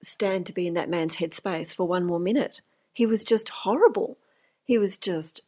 stand 0.03 0.47
to 0.47 0.55
be 0.55 0.67
in 0.67 0.73
that 0.73 0.89
man's 0.89 1.17
headspace 1.17 1.75
for 1.75 1.87
one 1.87 2.07
more 2.07 2.19
minute. 2.19 2.63
He 2.95 3.05
was 3.05 3.25
just 3.25 3.51
horrible. 3.51 4.17
He 4.65 4.79
was 4.79 4.97
just, 4.97 5.43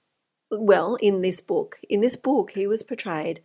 well, 0.51 0.97
in 0.97 1.23
this 1.23 1.41
book, 1.41 1.79
in 1.89 2.03
this 2.03 2.15
book, 2.15 2.51
he 2.51 2.67
was 2.67 2.83
portrayed. 2.83 3.41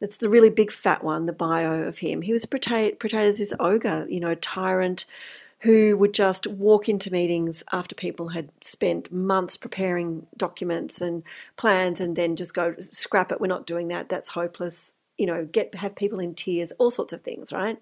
That's 0.00 0.18
the 0.18 0.28
really 0.28 0.50
big 0.50 0.70
fat 0.70 1.02
one, 1.02 1.26
the 1.26 1.32
bio 1.32 1.82
of 1.82 1.98
him. 1.98 2.22
He 2.22 2.32
was 2.32 2.44
portrayed, 2.44 3.00
portrayed 3.00 3.28
as 3.28 3.38
this 3.38 3.54
ogre, 3.58 4.06
you 4.08 4.20
know, 4.20 4.34
tyrant 4.34 5.06
who 5.60 5.96
would 5.96 6.12
just 6.12 6.46
walk 6.46 6.88
into 6.88 7.10
meetings 7.10 7.64
after 7.72 7.94
people 7.94 8.28
had 8.28 8.50
spent 8.60 9.10
months 9.10 9.56
preparing 9.56 10.26
documents 10.36 11.00
and 11.00 11.22
plans 11.56 12.00
and 12.00 12.14
then 12.14 12.36
just 12.36 12.54
go 12.54 12.74
scrap 12.78 13.32
it 13.32 13.40
we're 13.40 13.46
not 13.46 13.66
doing 13.66 13.88
that 13.88 14.08
that's 14.08 14.28
hopeless 14.30 14.92
you 15.16 15.26
know 15.26 15.44
get 15.46 15.74
have 15.74 15.96
people 15.96 16.20
in 16.20 16.34
tears 16.34 16.72
all 16.78 16.90
sorts 16.90 17.12
of 17.12 17.22
things 17.22 17.52
right? 17.52 17.78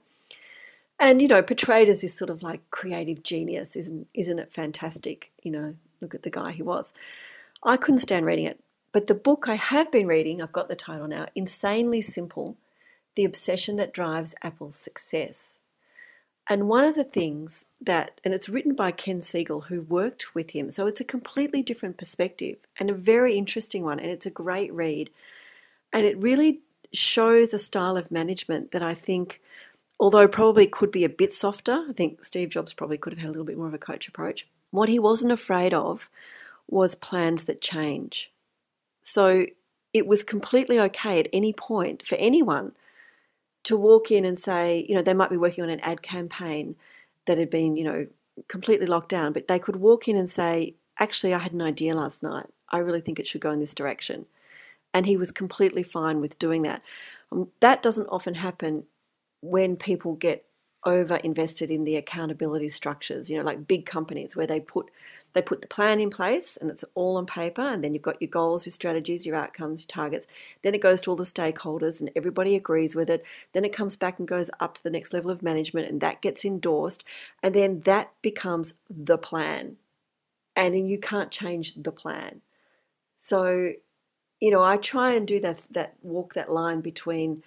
And 1.01 1.21
you 1.21 1.29
know 1.29 1.43
portrayed 1.43 1.89
as 1.89 2.01
this 2.01 2.15
sort 2.15 2.31
of 2.31 2.43
like 2.43 2.71
creative 2.71 3.23
genius 3.23 3.77
isn't 3.77 4.07
isn't 4.15 4.39
it 4.39 4.53
fantastic? 4.53 5.33
You 5.43 5.51
know 5.51 5.75
look 6.01 6.15
at 6.15 6.23
the 6.23 6.31
guy 6.31 6.53
he 6.53 6.63
was. 6.63 6.93
I 7.63 7.77
couldn't 7.77 8.01
stand 8.01 8.27
reading 8.27 8.45
it 8.45 8.61
but 8.95 9.07
the 9.07 9.15
book 9.15 9.47
i 9.47 9.57
have 9.57 9.93
been 9.93 10.07
reading 10.07 10.41
i've 10.41 10.53
got 10.53 10.71
the 10.71 10.75
title 10.75 11.07
now 11.07 11.27
insanely 11.35 12.01
simple 12.01 12.57
the 13.15 13.25
obsession 13.25 13.77
that 13.77 13.93
drives 13.93 14.35
apple's 14.43 14.75
success 14.75 15.59
and 16.49 16.69
one 16.69 16.85
of 16.85 16.95
the 16.95 17.05
things 17.05 17.67
that, 17.81 18.21
and 18.23 18.35
it's 18.35 18.51
written 18.51 18.75
by 18.75 18.91
Ken 18.91 19.21
Segall, 19.21 19.65
who 19.65 19.81
worked 19.81 20.35
with 20.35 20.51
him, 20.51 20.71
so 20.71 20.87
it's 20.87 21.01
a 21.01 21.05
completely 21.05 21.63
different 21.63 21.97
perspective 21.97 22.59
and 22.79 22.91
a 22.91 22.95
very 22.95 23.37
interesting 23.37 23.83
one, 23.83 23.99
and 23.99 24.11
it's 24.11 24.27
a 24.27 24.31
great 24.31 24.73
read. 24.73 25.11
And 25.93 26.05
it 26.05 26.21
really 26.21 26.61
shows 26.93 27.55
a 27.55 27.59
style 27.59 27.97
of 27.97 28.11
management 28.11 28.73
that 28.73 28.83
I 28.83 28.93
think, 28.93 29.41
although 29.99 30.29
probably 30.29 30.67
could 30.67 30.91
be 30.91 31.05
a 31.05 31.09
bit 31.09 31.33
softer, 31.33 31.87
I 31.89 31.93
think 31.95 32.25
Steve 32.25 32.51
Jobs 32.51 32.75
probably 32.75 32.99
could 32.99 33.15
have 33.15 33.21
had 33.21 33.29
a 33.29 33.33
little 33.33 33.47
bit 33.47 33.57
more 33.57 33.69
of 33.69 33.75
a 33.75 33.79
coach 33.79 34.07
approach. 34.07 34.47
What 34.71 34.91
he 34.91 34.99
wasn't 34.99 35.33
afraid 35.33 35.73
of 35.73 36.11
was 36.69 36.95
plans 36.95 37.45
that 37.45 37.63
change. 37.63 38.31
So 39.05 39.47
it 39.93 40.07
was 40.07 40.25
completely 40.25 40.81
okay 40.81 41.21
at 41.21 41.29
any 41.33 41.53
point 41.53 42.05
for 42.05 42.17
anyone 42.17 42.73
to 43.63 43.77
walk 43.77 44.11
in 44.11 44.25
and 44.25 44.39
say, 44.39 44.85
you 44.89 44.95
know, 44.95 45.03
they 45.03 45.15
might 45.15 45.31
be 45.31 45.37
working 45.37 45.63
on 45.63 45.71
an 45.71 45.81
ad 45.81 46.03
campaign 46.03 46.75
that 47.27 47.39
had 47.39 47.51
been, 47.51 47.77
you 47.77 47.85
know, 47.85 48.07
completely 48.49 48.87
locked 48.87 49.11
down, 49.11 49.33
but 49.33 49.47
they 49.47 49.59
could 49.59 49.77
walk 49.77 50.09
in 50.09 50.17
and 50.17 50.29
say, 50.29 50.75
actually, 50.99 51.33
I 51.33 51.39
had 51.39 51.53
an 51.53 51.63
idea 51.63 51.95
last 51.95 52.23
night. 52.23 52.47
I 52.71 52.79
really 52.79 53.01
think 53.01 53.21
it 53.21 53.27
should 53.27 53.41
go 53.41 53.51
in 53.51 53.61
this 53.61 53.75
direction. 53.75 54.27
And 54.93 55.07
he 55.07 55.17
was 55.17 55.31
completely 55.31 55.83
fine 55.83 56.21
with 56.21 56.39
doing 56.39 56.63
that. 56.63 56.83
Um, 57.31 57.51
that 57.61 57.83
doesn't 57.83 58.09
often 58.09 58.35
happen 58.35 58.85
when 59.41 59.77
people 59.77 60.15
get 60.15 60.45
over 60.85 61.17
invested 61.17 61.71
in 61.71 61.85
the 61.85 61.97
accountability 61.97 62.69
structures, 62.69 63.31
you 63.31 63.39
know, 63.39 63.45
like 63.45 63.67
big 63.67 63.87
companies 63.87 64.35
where 64.35 64.47
they 64.47 64.61
put 64.61 64.91
they 65.35 65.43
put 65.43 65.61
the 65.63 65.69
plan 65.69 66.01
in 66.01 66.11
place 66.11 66.57
and 66.57 66.71
it's 66.71 66.85
all 66.95 67.17
on 67.17 67.27
paper, 67.27 67.61
and 67.61 67.85
then 67.85 67.93
you've 67.93 68.03
got 68.03 68.23
your 68.23 68.31
goals, 68.31 68.67
your 68.67 68.73
strategies, 68.73 69.27
your 69.27 69.37
outcomes, 69.37 69.83
your 69.83 69.95
targets. 69.95 70.27
Then 70.63 70.75
it 70.75 70.81
goes 70.81 71.03
to 71.03 71.11
all 71.11 71.17
the 71.17 71.25
stakeholders 71.25 72.01
and 72.01 72.11
everybody 72.17 72.55
agrees 72.55 72.95
with 72.95 73.11
it. 73.11 73.25
Then 73.53 73.65
it 73.65 73.73
comes 73.73 73.97
back 73.97 74.19
and 74.19 74.29
goes 74.29 74.51
up 74.61 74.75
to 74.75 74.83
the 74.83 74.91
next 74.91 75.13
level 75.13 75.31
of 75.31 75.43
management 75.43 75.89
and 75.89 76.01
that 76.01 76.23
gets 76.23 76.45
endorsed. 76.45 77.05
And 77.43 77.55
then 77.55 77.81
that 77.81 78.13
becomes 78.23 78.75
the 78.89 79.19
plan. 79.19 79.77
And 80.57 80.75
then 80.75 80.89
you 80.89 80.99
can't 80.99 81.33
change 81.33 81.75
the 81.75 81.93
plan. 81.93 82.41
So, 83.17 83.73
you 84.41 84.51
know, 84.51 84.63
I 84.63 84.77
try 84.77 85.15
and 85.15 85.27
do 85.27 85.41
that, 85.41 85.63
that 85.71 85.95
walk 86.01 86.35
that 86.35 86.51
line 86.51 86.81
between 86.81 87.43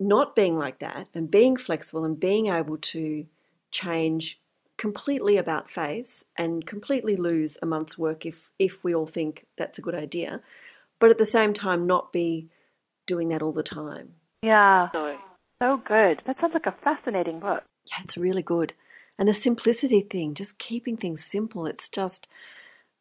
not 0.00 0.34
being 0.34 0.58
like 0.58 0.80
that 0.80 1.06
and 1.14 1.30
being 1.30 1.56
flexible 1.56 2.04
and 2.04 2.18
being 2.18 2.48
able 2.48 2.78
to 2.78 3.26
change 3.70 4.40
completely 4.78 5.36
about 5.36 5.70
face 5.70 6.24
and 6.36 6.66
completely 6.66 7.16
lose 7.16 7.56
a 7.62 7.66
month's 7.66 7.96
work 7.96 8.26
if 8.26 8.50
if 8.58 8.84
we 8.84 8.94
all 8.94 9.06
think 9.06 9.46
that's 9.56 9.78
a 9.78 9.82
good 9.82 9.94
idea, 9.94 10.40
but 10.98 11.10
at 11.10 11.18
the 11.18 11.26
same 11.26 11.52
time 11.52 11.86
not 11.86 12.12
be 12.12 12.48
doing 13.06 13.28
that 13.28 13.42
all 13.42 13.52
the 13.52 13.62
time. 13.62 14.14
Yeah. 14.42 14.88
So 15.62 15.80
good. 15.86 16.22
That 16.26 16.36
sounds 16.40 16.52
like 16.52 16.66
a 16.66 16.76
fascinating 16.84 17.40
book. 17.40 17.62
Yeah, 17.86 18.02
it's 18.04 18.18
really 18.18 18.42
good. 18.42 18.74
And 19.18 19.26
the 19.26 19.34
simplicity 19.34 20.02
thing, 20.02 20.34
just 20.34 20.58
keeping 20.58 20.96
things 20.98 21.24
simple, 21.24 21.66
it's 21.66 21.88
just 21.88 22.26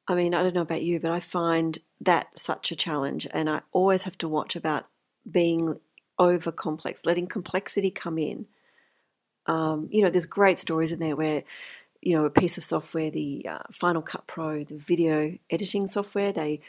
I 0.08 0.13
mean, 0.13 0.36
I 0.36 0.44
don't 0.44 0.53
know 0.53 0.62
about 0.62 0.84
you, 0.84 1.00
but 1.00 1.12
I 1.12 1.20
find 1.20 1.79
that 2.00 2.38
such 2.38 2.72
a 2.72 2.75
challenge 2.75 3.27
and 3.34 3.50
I 3.50 3.62
always 3.72 4.03
have 4.03 4.17
to 4.20 4.29
watch 4.29 4.55
about 4.55 4.86
being 5.29 5.79
over 6.20 6.51
complex, 6.51 7.05
letting 7.05 7.27
complexity 7.27 7.89
come 7.91 8.17
in 8.17 8.46
um, 9.48 9.88
you 9.92 10.02
know, 10.02 10.10
there's 10.10 10.25
great 10.25 10.60
stories 10.60 10.92
in 10.92 11.00
there 11.00 11.16
where, 11.16 11.44
you 12.02 12.16
know, 12.16 12.25
a 12.25 12.30
piece 12.30 12.58
of 12.58 12.64
software, 12.64 13.12
the 13.12 13.46
uh, 13.50 13.64
Final 13.72 14.02
Cut 14.02 14.28
Pro, 14.28 14.64
the 14.64 14.78
video 14.78 15.38
editing 15.50 15.88
software, 15.88 16.32
they 16.32 16.62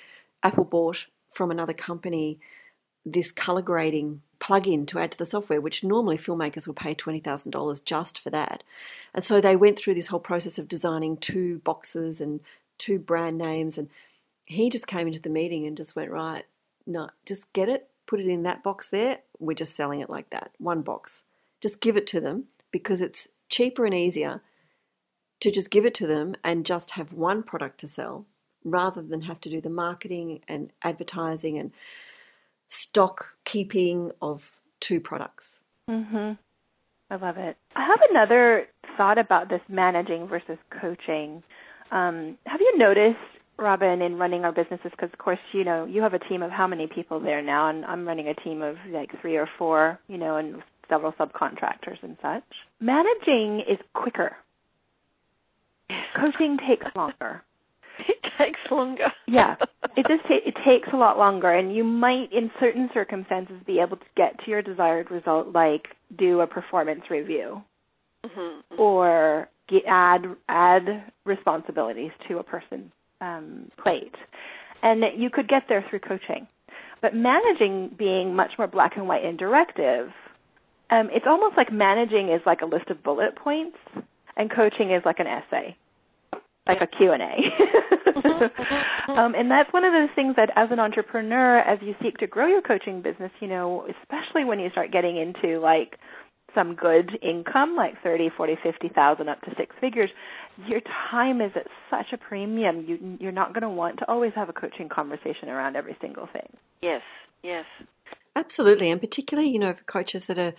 Apple 0.43 0.65
bought 0.65 1.07
from 1.31 1.51
another 1.51 1.73
company 1.73 2.39
this 3.05 3.33
color 3.33 3.63
grading 3.63 4.23
plug-in 4.39 4.85
to 4.87 4.99
add 4.99 5.13
to 5.13 5.19
the 5.19 5.27
software, 5.27 5.61
which 5.61 5.85
normally 5.85 6.19
filmmakers 6.19 6.67
would 6.67 6.77
pay 6.77 6.95
twenty 6.95 7.21
thousand 7.21 7.53
dollars 7.53 7.81
just 7.81 8.19
for 8.19 8.31
that. 8.31 8.63
And 9.15 9.25
so 9.25 9.41
they 9.41 9.57
went 9.57 9.79
through 9.79 9.95
this 9.95 10.09
whole 10.09 10.21
process 10.21 10.59
of 10.59 10.69
designing 10.69 11.17
two 11.17 11.61
boxes 11.61 12.21
and 12.21 12.41
two 12.79 12.99
brand 12.99 13.39
names, 13.39 13.79
and 13.79 13.89
he 14.45 14.71
just 14.71 14.87
came 14.87 15.07
into 15.07 15.21
the 15.21 15.31
meeting 15.31 15.67
and 15.67 15.77
just 15.77 15.97
went 15.97 16.11
right, 16.11 16.45
no, 16.87 17.11
just 17.25 17.53
get 17.53 17.69
it, 17.69 17.89
put 18.07 18.21
it 18.21 18.27
in 18.27 18.43
that 18.43 18.63
box 18.63 18.91
there. 18.91 19.19
We're 19.39 19.55
just 19.55 19.75
selling 19.75 20.01
it 20.01 20.11
like 20.11 20.31
that, 20.31 20.51
one 20.59 20.83
box. 20.83 21.25
Just 21.61 21.81
give 21.81 21.97
it 21.97 22.07
to 22.09 22.21
them 22.21 22.45
because 22.77 23.01
it's 23.01 23.29
cheaper 23.49 23.87
and 23.87 23.95
easier 23.95 24.43
to 25.41 25.51
just 25.51 25.71
give 25.71 25.87
it 25.87 25.95
to 25.95 26.07
them 26.07 26.35
and 26.45 26.67
just 26.67 26.93
have 26.93 27.13
one 27.13 27.43
product 27.43 27.79
to 27.81 27.89
sell 27.89 28.27
rather 28.65 29.01
than 29.01 29.23
have 29.23 29.41
to 29.41 29.49
do 29.49 29.61
the 29.61 29.71
marketing 29.71 30.41
and 30.47 30.73
advertising 30.83 31.57
and 31.57 31.71
stock 32.69 33.37
keeping 33.45 34.11
of 34.21 34.61
two 34.81 35.01
products. 35.01 35.61
Mhm. 35.89 36.37
I 37.11 37.17
love 37.17 37.39
it. 37.39 37.57
I 37.75 37.85
have 37.87 38.01
another 38.11 38.69
thought 38.97 39.19
about 39.19 39.49
this 39.49 39.63
managing 39.69 40.27
versus 40.27 40.59
coaching. 40.71 41.43
Um, 41.93 42.37
have 42.47 42.61
you 42.61 42.77
noticed, 42.77 43.19
Robin, 43.59 44.03
in 44.03 44.19
running 44.19 44.45
our 44.45 44.53
businesses? 44.53 44.91
Because 44.91 45.13
of 45.13 45.19
course, 45.19 45.39
you 45.53 45.65
know, 45.65 45.85
you 45.85 46.03
have 46.03 46.15
a 46.15 46.19
team 46.19 46.43
of 46.43 46.51
how 46.51 46.67
many 46.67 46.89
people 46.89 47.21
there 47.21 47.41
now, 47.41 47.69
and 47.69 47.85
I'm 47.87 48.07
running 48.07 48.29
a 48.29 48.35
team 48.35 48.61
of 48.61 48.77
like 48.91 49.19
three 49.21 49.37
or 49.37 49.47
four. 49.59 49.99
You 50.09 50.19
know, 50.19 50.37
and 50.37 50.63
several 50.89 51.13
subcontractors 51.13 52.03
and 52.03 52.17
such. 52.23 52.45
Managing 52.81 53.61
is 53.69 53.79
quicker. 53.95 54.37
Coaching 56.19 56.59
takes 56.69 56.87
longer. 56.95 57.43
It 57.99 58.19
takes 58.39 58.61
longer. 58.71 59.11
yeah, 59.27 59.55
it 59.97 60.07
just 60.07 60.23
ta- 60.29 60.45
it 60.45 60.55
takes 60.67 60.89
a 60.93 60.97
lot 60.97 61.17
longer, 61.17 61.51
and 61.51 61.75
you 61.75 61.83
might, 61.83 62.31
in 62.31 62.51
certain 62.61 62.91
circumstances, 62.93 63.57
be 63.67 63.81
able 63.81 63.97
to 63.97 64.05
get 64.15 64.39
to 64.45 64.51
your 64.51 64.61
desired 64.61 65.11
result, 65.11 65.55
like 65.55 65.87
do 66.19 66.41
a 66.41 66.47
performance 66.47 67.01
review, 67.09 67.63
mm-hmm. 68.23 68.79
or 68.79 69.49
get, 69.69 69.85
add 69.89 70.27
add 70.51 71.11
responsibilities 71.25 72.11
to 72.29 72.37
a 72.37 72.43
person's 72.43 72.93
um, 73.23 73.71
plate, 73.83 74.15
and 74.83 75.03
you 75.17 75.31
could 75.31 75.49
get 75.49 75.63
there 75.67 75.83
through 75.89 76.01
coaching. 76.01 76.47
But 77.01 77.15
managing 77.15 77.95
being 77.97 78.35
much 78.37 78.53
more 78.59 78.67
black 78.67 78.97
and 78.97 79.09
white 79.09 79.25
and 79.25 79.39
directive, 79.39 80.11
um, 80.91 81.09
it's 81.13 81.27
almost 81.27 81.57
like 81.57 81.73
managing 81.73 82.31
is 82.31 82.41
like 82.47 82.61
a 82.63 82.67
list 82.67 82.91
of 82.91 83.03
bullet 83.03 83.37
points, 83.37 83.77
and 84.37 84.51
coaching 84.51 84.93
is 84.93 85.03
like 85.05 85.19
an 85.19 85.27
essay, 85.27 85.77
like 86.67 86.81
a 86.81 86.87
Q 86.87 87.13
and 87.13 87.23
A. 87.23 89.13
um, 89.13 89.35
and 89.35 89.51
that's 89.51 89.73
one 89.73 89.85
of 89.85 89.93
those 89.93 90.15
things 90.15 90.37
that, 90.37 90.51
as 90.57 90.69
an 90.71 90.79
entrepreneur, 90.79 91.59
as 91.59 91.79
you 91.83 91.95
seek 92.03 92.19
to 92.19 92.27
grow 92.27 92.47
your 92.47 92.63
coaching 92.63 93.03
business, 93.03 93.33
you 93.41 93.49
know, 93.49 93.87
especially 94.03 94.45
when 94.45 94.61
you 94.61 94.71
start 94.71 94.93
getting 94.93 95.17
into 95.17 95.59
like 95.59 95.99
some 96.55 96.75
good 96.75 97.19
income, 97.21 97.75
like 97.77 98.01
thirty, 98.03 98.31
forty, 98.37 98.57
fifty 98.63 98.89
thousand, 98.89 99.29
up 99.29 99.41
to 99.43 99.51
six 99.57 99.75
figures, 99.81 100.11
your 100.67 100.81
time 101.11 101.41
is 101.41 101.51
at 101.57 101.67
such 101.91 102.13
a 102.13 102.17
premium. 102.17 102.85
You, 102.87 103.19
you're 103.21 103.33
not 103.33 103.53
going 103.53 103.63
to 103.63 103.69
want 103.69 103.99
to 103.99 104.09
always 104.09 104.33
have 104.37 104.49
a 104.49 104.53
coaching 104.53 104.89
conversation 104.89 105.49
around 105.49 105.77
every 105.77 105.97
single 106.01 106.29
thing. 106.33 106.49
Yes, 106.81 107.03
yes. 107.43 107.65
Absolutely, 108.37 108.91
and 108.91 109.01
particularly, 109.01 109.51
you 109.51 109.59
know, 109.59 109.75
for 109.75 109.85
coaches 109.85 110.27
that 110.29 110.39
are 110.39 110.55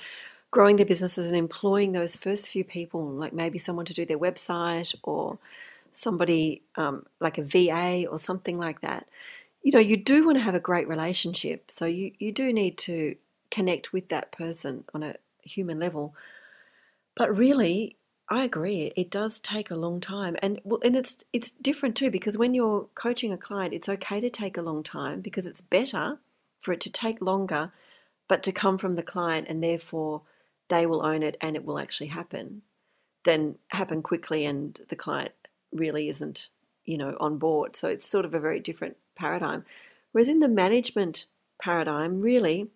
growing 0.51 0.77
their 0.77 0.85
businesses 0.85 1.27
and 1.29 1.37
employing 1.37 1.93
those 1.93 2.15
first 2.17 2.49
few 2.49 2.63
people, 2.65 3.05
like 3.07 3.33
maybe 3.33 3.59
someone 3.59 3.85
to 3.85 3.93
do 3.93 4.05
their 4.05 4.19
website 4.19 4.95
or 5.03 5.39
somebody 5.93 6.63
um, 6.77 7.05
like 7.21 7.37
a 7.37 7.43
VA 7.43 8.07
or 8.07 8.19
something 8.19 8.59
like 8.59 8.81
that. 8.81 9.07
you 9.63 9.73
know, 9.73 9.79
you 9.79 9.97
do 9.97 10.25
want 10.25 10.37
to 10.39 10.43
have 10.43 10.55
a 10.55 10.61
great 10.61 10.87
relationship. 10.89 11.71
So 11.71 11.85
you, 11.87 12.13
you 12.19 12.31
do 12.33 12.53
need 12.53 12.77
to 12.79 13.17
connect 13.51 13.93
with 13.93 14.09
that 14.09 14.31
person 14.33 14.85
on 14.95 15.03
a 15.03 15.15
human 15.43 15.79
level. 15.79 16.15
But 17.15 17.35
really, 17.35 17.97
I 18.29 18.43
agree. 18.43 18.91
It 18.95 19.09
does 19.09 19.39
take 19.39 19.71
a 19.71 19.75
long 19.75 19.99
time, 20.01 20.35
and 20.41 20.59
well, 20.63 20.79
and 20.83 20.95
it's 20.95 21.17
it's 21.33 21.51
different 21.51 21.95
too 21.95 22.11
because 22.11 22.37
when 22.37 22.53
you're 22.53 22.87
coaching 22.95 23.31
a 23.33 23.37
client, 23.37 23.73
it's 23.73 23.89
okay 23.89 24.19
to 24.21 24.29
take 24.29 24.57
a 24.57 24.61
long 24.61 24.83
time 24.83 25.21
because 25.21 25.47
it's 25.47 25.61
better 25.61 26.19
for 26.59 26.71
it 26.73 26.81
to 26.81 26.91
take 26.91 27.21
longer, 27.21 27.71
but 28.27 28.43
to 28.43 28.51
come 28.51 28.77
from 28.77 28.95
the 28.95 29.03
client, 29.03 29.47
and 29.47 29.63
therefore 29.63 30.21
they 30.69 30.85
will 30.85 31.05
own 31.05 31.23
it 31.23 31.37
and 31.39 31.55
it 31.55 31.65
will 31.65 31.79
actually 31.79 32.07
happen, 32.07 32.61
than 33.23 33.55
happen 33.69 34.01
quickly 34.01 34.45
and 34.45 34.81
the 34.89 34.95
client 34.95 35.31
really 35.71 36.09
isn't, 36.09 36.49
you 36.85 36.97
know, 36.97 37.15
on 37.19 37.37
board. 37.37 37.75
So 37.75 37.89
it's 37.89 38.07
sort 38.07 38.25
of 38.25 38.33
a 38.33 38.39
very 38.39 38.59
different 38.59 38.97
paradigm. 39.15 39.65
Whereas 40.11 40.29
in 40.29 40.39
the 40.39 40.47
management 40.47 41.25
paradigm, 41.59 42.19
really, 42.21 42.67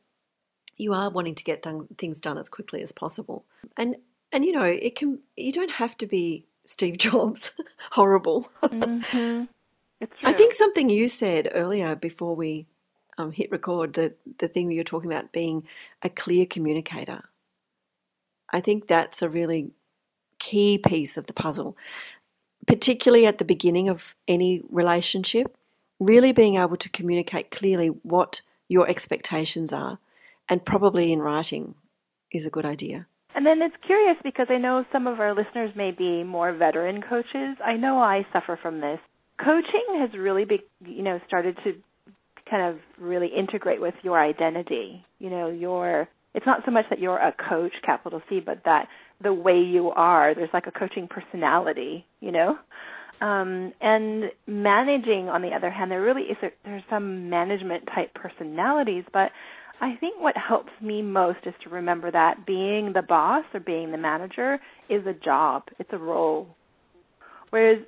you 0.77 0.93
are 0.93 1.09
wanting 1.09 1.35
to 1.35 1.43
get 1.43 1.61
done, 1.61 1.87
things 1.97 2.19
done 2.19 2.37
as 2.37 2.49
quickly 2.49 2.81
as 2.81 2.91
possible, 2.91 3.45
and 3.77 3.95
and 4.31 4.45
you 4.45 4.51
know 4.51 4.65
it 4.65 4.95
can 4.95 5.19
you 5.37 5.51
don't 5.51 5.71
have 5.71 5.97
to 5.97 6.05
be 6.05 6.45
Steve 6.65 6.97
Jobs 7.05 7.51
horrible. 7.91 8.49
Mm-hmm. 8.63 9.45
I 10.23 10.33
think 10.33 10.53
something 10.53 10.89
you 10.89 11.07
said 11.07 11.51
earlier 11.53 11.95
before 11.95 12.35
we 12.35 12.65
um, 13.21 13.31
hit 13.31 13.51
record 13.51 13.93
the 13.93 14.13
the 14.39 14.47
thing 14.47 14.67
we 14.67 14.77
were 14.77 14.83
talking 14.83 15.11
about 15.11 15.31
being 15.31 15.63
a 16.01 16.09
clear 16.09 16.45
communicator. 16.45 17.23
I 18.51 18.59
think 18.59 18.87
that's 18.87 19.21
a 19.21 19.29
really 19.29 19.71
key 20.39 20.77
piece 20.77 21.17
of 21.17 21.27
the 21.27 21.33
puzzle, 21.33 21.77
particularly 22.67 23.25
at 23.25 23.37
the 23.37 23.45
beginning 23.45 23.89
of 23.89 24.15
any 24.27 24.61
relationship. 24.69 25.55
Really 25.99 26.31
being 26.31 26.55
able 26.55 26.77
to 26.77 26.89
communicate 26.89 27.51
clearly 27.51 27.87
what 27.87 28.41
your 28.67 28.89
expectations 28.89 29.71
are, 29.71 29.99
and 30.49 30.65
probably 30.65 31.13
in 31.13 31.19
writing, 31.19 31.75
is 32.31 32.45
a 32.45 32.49
good 32.49 32.65
idea. 32.65 33.05
And 33.35 33.45
then 33.45 33.61
it's 33.61 33.75
curious 33.85 34.17
because 34.23 34.47
I 34.49 34.57
know 34.57 34.83
some 34.91 35.07
of 35.07 35.19
our 35.19 35.33
listeners 35.33 35.71
may 35.75 35.91
be 35.91 36.23
more 36.23 36.53
veteran 36.53 37.01
coaches. 37.01 37.57
I 37.63 37.77
know 37.77 37.99
I 37.99 38.25
suffer 38.33 38.57
from 38.61 38.81
this. 38.81 38.99
Coaching 39.37 39.99
has 39.99 40.09
really 40.17 40.45
be, 40.45 40.61
you 40.85 41.03
know, 41.03 41.19
started 41.27 41.57
to 41.63 41.75
kind 42.51 42.75
of 42.75 42.79
really 42.99 43.29
integrate 43.29 43.81
with 43.81 43.95
your 44.03 44.19
identity. 44.19 45.05
You 45.19 45.31
know, 45.31 45.49
your 45.49 46.07
it's 46.33 46.45
not 46.45 46.61
so 46.65 46.71
much 46.71 46.85
that 46.89 46.99
you're 46.99 47.17
a 47.17 47.33
coach, 47.49 47.73
capital 47.83 48.21
C, 48.29 48.39
but 48.39 48.61
that 48.65 48.87
the 49.21 49.33
way 49.33 49.59
you 49.59 49.91
are, 49.91 50.33
there's 50.33 50.49
like 50.53 50.67
a 50.67 50.71
coaching 50.71 51.07
personality, 51.07 52.05
you 52.19 52.31
know? 52.31 52.57
Um, 53.21 53.73
and 53.81 54.31
managing, 54.47 55.29
on 55.29 55.41
the 55.41 55.49
other 55.49 55.69
hand, 55.69 55.91
there 55.91 56.01
really 56.01 56.23
is 56.23 56.37
a, 56.41 56.47
there's 56.63 56.83
some 56.89 57.29
management 57.29 57.87
type 57.93 58.13
personalities, 58.13 59.03
but 59.13 59.31
I 59.79 59.95
think 59.97 60.21
what 60.21 60.35
helps 60.37 60.71
me 60.81 61.01
most 61.01 61.39
is 61.45 61.53
to 61.63 61.69
remember 61.69 62.09
that 62.11 62.45
being 62.45 62.93
the 62.93 63.01
boss 63.01 63.43
or 63.53 63.59
being 63.59 63.91
the 63.91 63.97
manager 63.97 64.59
is 64.89 65.05
a 65.05 65.13
job, 65.13 65.63
it's 65.79 65.89
a 65.91 65.97
role. 65.97 66.55
Whereas 67.49 67.79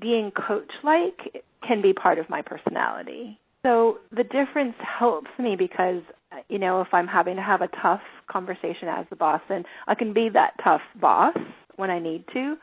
being 0.00 0.32
coach 0.32 0.70
like 0.82 1.44
can 1.66 1.82
be 1.82 1.92
part 1.92 2.18
of 2.18 2.30
my 2.30 2.42
personality. 2.42 3.38
So 3.62 3.98
the 4.10 4.24
difference 4.24 4.74
helps 4.80 5.30
me 5.38 5.56
because, 5.56 6.02
you 6.48 6.58
know, 6.58 6.80
if 6.80 6.88
I'm 6.92 7.06
having 7.06 7.36
to 7.36 7.42
have 7.42 7.60
a 7.60 7.68
tough 7.82 8.00
conversation 8.30 8.88
as 8.88 9.06
the 9.10 9.16
boss, 9.16 9.42
then 9.48 9.64
I 9.86 9.94
can 9.94 10.12
be 10.12 10.30
that 10.30 10.54
tough 10.64 10.80
boss 10.98 11.36
when 11.76 11.90
I 11.90 11.98
need 11.98 12.24
to. 12.32 12.56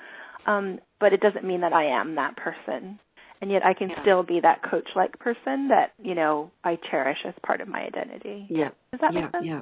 Um, 0.48 0.80
but 1.00 1.14
it 1.14 1.22
doesn't 1.22 1.46
mean 1.46 1.62
that 1.62 1.74
I 1.74 2.00
am 2.00 2.16
that 2.16 2.38
person 2.38 3.00
and 3.42 3.52
yet 3.52 3.66
I 3.66 3.74
can 3.74 3.90
yeah. 3.90 4.02
still 4.02 4.24
be 4.24 4.40
that 4.40 4.64
coach 4.64 4.90
like 4.96 5.20
person 5.20 5.68
that, 5.70 5.94
you 6.02 6.16
know, 6.16 6.52
I 6.64 6.80
cherish 6.90 7.20
as 7.26 7.34
part 7.46 7.62
of 7.62 7.68
my 7.68 7.82
identity. 7.82 8.48
Yeah. 8.50 8.72
Does 8.92 9.02
that 9.02 9.14
yeah, 9.14 9.22
make 9.22 9.32
sense? 9.32 9.48
Yeah. 9.48 9.62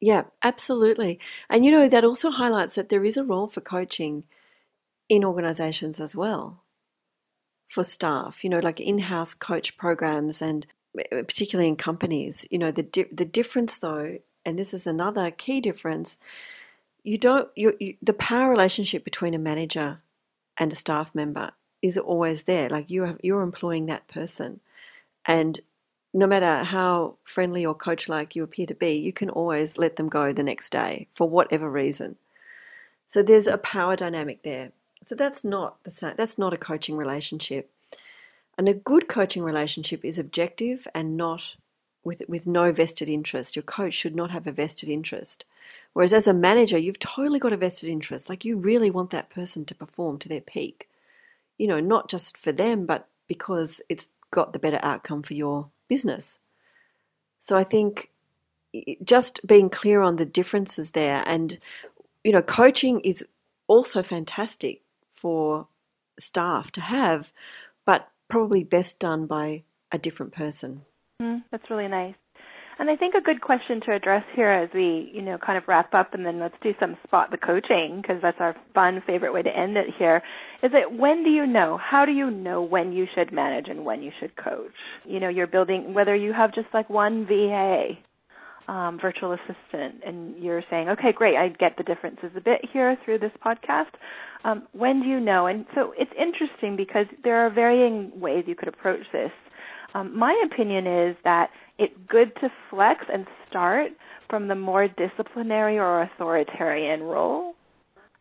Yeah, 0.00 0.22
absolutely. 0.44 1.18
And 1.50 1.64
you 1.64 1.72
know, 1.72 1.88
that 1.88 2.04
also 2.04 2.30
highlights 2.30 2.76
that 2.76 2.88
there 2.88 3.04
is 3.04 3.16
a 3.16 3.24
role 3.24 3.48
for 3.48 3.60
coaching 3.60 4.24
in 5.08 5.24
organizations 5.24 5.98
as 5.98 6.14
well 6.14 6.62
for 7.66 7.82
staff, 7.82 8.44
you 8.44 8.50
know, 8.50 8.60
like 8.60 8.80
in-house 8.80 9.34
coach 9.34 9.76
programs 9.76 10.40
and 10.40 10.66
Uh, 10.98 11.22
particularly 11.22 11.68
in 11.68 11.76
companies, 11.76 12.46
you 12.50 12.58
know, 12.58 12.70
the 12.70 12.82
di- 12.82 13.12
the 13.12 13.24
difference 13.24 13.78
though, 13.78 14.18
and 14.44 14.58
this 14.58 14.74
is 14.74 14.86
another 14.86 15.30
key 15.30 15.60
difference, 15.60 16.18
you 17.02 17.18
don't 17.18 17.48
you, 17.54 17.76
you 17.78 17.96
the 18.02 18.12
power 18.12 18.50
relationship 18.50 19.04
between 19.04 19.34
a 19.34 19.38
manager 19.38 20.00
and 20.56 20.72
a 20.72 20.76
staff 20.76 21.14
member 21.14 21.52
is 21.82 21.96
always 21.96 22.44
there. 22.44 22.68
Like 22.68 22.90
you 22.90 23.04
are, 23.04 23.18
you're 23.22 23.42
employing 23.42 23.86
that 23.86 24.08
person, 24.08 24.60
and 25.24 25.60
no 26.14 26.26
matter 26.26 26.64
how 26.64 27.16
friendly 27.22 27.64
or 27.66 27.74
coach-like 27.74 28.34
you 28.34 28.42
appear 28.42 28.66
to 28.66 28.74
be, 28.74 28.92
you 28.92 29.12
can 29.12 29.30
always 29.30 29.76
let 29.76 29.96
them 29.96 30.08
go 30.08 30.32
the 30.32 30.42
next 30.42 30.70
day 30.70 31.06
for 31.12 31.28
whatever 31.28 31.70
reason. 31.70 32.16
So 33.06 33.22
there's 33.22 33.46
a 33.46 33.58
power 33.58 33.94
dynamic 33.94 34.42
there. 34.42 34.72
So 35.04 35.14
that's 35.14 35.44
not 35.44 35.82
the 35.84 35.90
same. 35.90 36.14
That's 36.16 36.38
not 36.38 36.54
a 36.54 36.58
coaching 36.58 36.96
relationship. 36.96 37.70
And 38.58 38.68
a 38.68 38.74
good 38.74 39.08
coaching 39.08 39.42
relationship 39.42 40.04
is 40.04 40.18
objective 40.18 40.86
and 40.94 41.16
not 41.16 41.56
with 42.04 42.22
with 42.28 42.46
no 42.46 42.72
vested 42.72 43.08
interest. 43.08 43.56
Your 43.56 43.62
coach 43.62 43.94
should 43.94 44.14
not 44.14 44.30
have 44.30 44.46
a 44.46 44.52
vested 44.52 44.90
interest. 44.90 45.46
Whereas 45.94 46.12
as 46.12 46.26
a 46.26 46.34
manager, 46.34 46.76
you've 46.76 46.98
totally 46.98 47.38
got 47.38 47.54
a 47.54 47.56
vested 47.56 47.88
interest. 47.88 48.28
Like 48.28 48.44
you 48.44 48.58
really 48.58 48.90
want 48.90 49.10
that 49.10 49.30
person 49.30 49.64
to 49.64 49.74
perform 49.74 50.18
to 50.18 50.28
their 50.28 50.42
peak 50.42 50.88
you 51.58 51.66
know, 51.66 51.80
not 51.80 52.08
just 52.08 52.36
for 52.36 52.52
them, 52.52 52.86
but 52.86 53.08
because 53.26 53.82
it's 53.88 54.08
got 54.30 54.52
the 54.52 54.58
better 54.58 54.78
outcome 54.82 55.22
for 55.22 55.34
your 55.34 55.68
business. 55.88 56.38
So 57.40 57.56
I 57.56 57.64
think 57.64 58.10
just 59.02 59.46
being 59.46 59.68
clear 59.68 60.00
on 60.00 60.16
the 60.16 60.24
differences 60.24 60.92
there 60.92 61.22
and, 61.26 61.58
you 62.22 62.32
know, 62.32 62.42
coaching 62.42 63.00
is 63.00 63.26
also 63.66 64.02
fantastic 64.02 64.82
for 65.12 65.66
staff 66.18 66.70
to 66.72 66.80
have, 66.80 67.32
probably 68.28 68.64
best 68.64 68.98
done 68.98 69.26
by 69.26 69.64
a 69.92 69.98
different 69.98 70.32
person. 70.32 70.82
Mm, 71.20 71.42
that's 71.50 71.68
really 71.70 71.88
nice. 71.88 72.14
And 72.80 72.88
I 72.88 72.94
think 72.94 73.14
a 73.16 73.20
good 73.20 73.40
question 73.40 73.80
to 73.86 73.92
address 73.92 74.22
here 74.36 74.50
as 74.50 74.70
we, 74.72 75.10
you 75.12 75.20
know, 75.20 75.36
kind 75.36 75.58
of 75.58 75.66
wrap 75.66 75.94
up 75.94 76.14
and 76.14 76.24
then 76.24 76.38
let's 76.38 76.54
do 76.62 76.74
some 76.78 76.96
spot 77.04 77.32
the 77.32 77.36
coaching 77.36 78.00
because 78.00 78.22
that's 78.22 78.40
our 78.40 78.54
fun 78.72 79.02
favorite 79.04 79.32
way 79.32 79.42
to 79.42 79.50
end 79.50 79.76
it 79.76 79.86
here 79.98 80.22
is 80.62 80.70
that 80.70 80.96
when 80.96 81.24
do 81.24 81.30
you 81.30 81.44
know? 81.44 81.76
How 81.76 82.04
do 82.04 82.12
you 82.12 82.30
know 82.30 82.62
when 82.62 82.92
you 82.92 83.06
should 83.16 83.32
manage 83.32 83.66
and 83.68 83.84
when 83.84 84.00
you 84.02 84.12
should 84.20 84.36
coach? 84.36 84.74
You 85.04 85.18
know, 85.18 85.28
you're 85.28 85.48
building 85.48 85.92
whether 85.92 86.14
you 86.14 86.32
have 86.32 86.54
just 86.54 86.68
like 86.72 86.88
one 86.88 87.26
VA 87.26 87.98
um, 88.68 88.98
virtual 89.00 89.32
assistant, 89.32 90.02
and 90.06 90.36
you're 90.36 90.62
saying, 90.70 90.90
okay, 90.90 91.12
great, 91.12 91.36
I 91.36 91.48
get 91.48 91.76
the 91.76 91.82
differences 91.82 92.30
a 92.36 92.40
bit 92.40 92.60
here 92.70 92.96
through 93.04 93.18
this 93.18 93.32
podcast. 93.44 93.92
Um, 94.44 94.68
when 94.72 95.02
do 95.02 95.08
you 95.08 95.20
know? 95.20 95.46
And 95.46 95.66
so 95.74 95.94
it's 95.98 96.12
interesting 96.18 96.76
because 96.76 97.06
there 97.24 97.44
are 97.44 97.50
varying 97.50 98.12
ways 98.20 98.44
you 98.46 98.54
could 98.54 98.68
approach 98.68 99.06
this. 99.12 99.32
Um, 99.94 100.16
my 100.16 100.40
opinion 100.44 100.86
is 100.86 101.16
that 101.24 101.48
it's 101.78 101.94
good 102.08 102.32
to 102.42 102.50
flex 102.70 103.04
and 103.12 103.26
start 103.48 103.92
from 104.28 104.48
the 104.48 104.54
more 104.54 104.86
disciplinary 104.86 105.78
or 105.78 106.02
authoritarian 106.02 107.02
role 107.02 107.54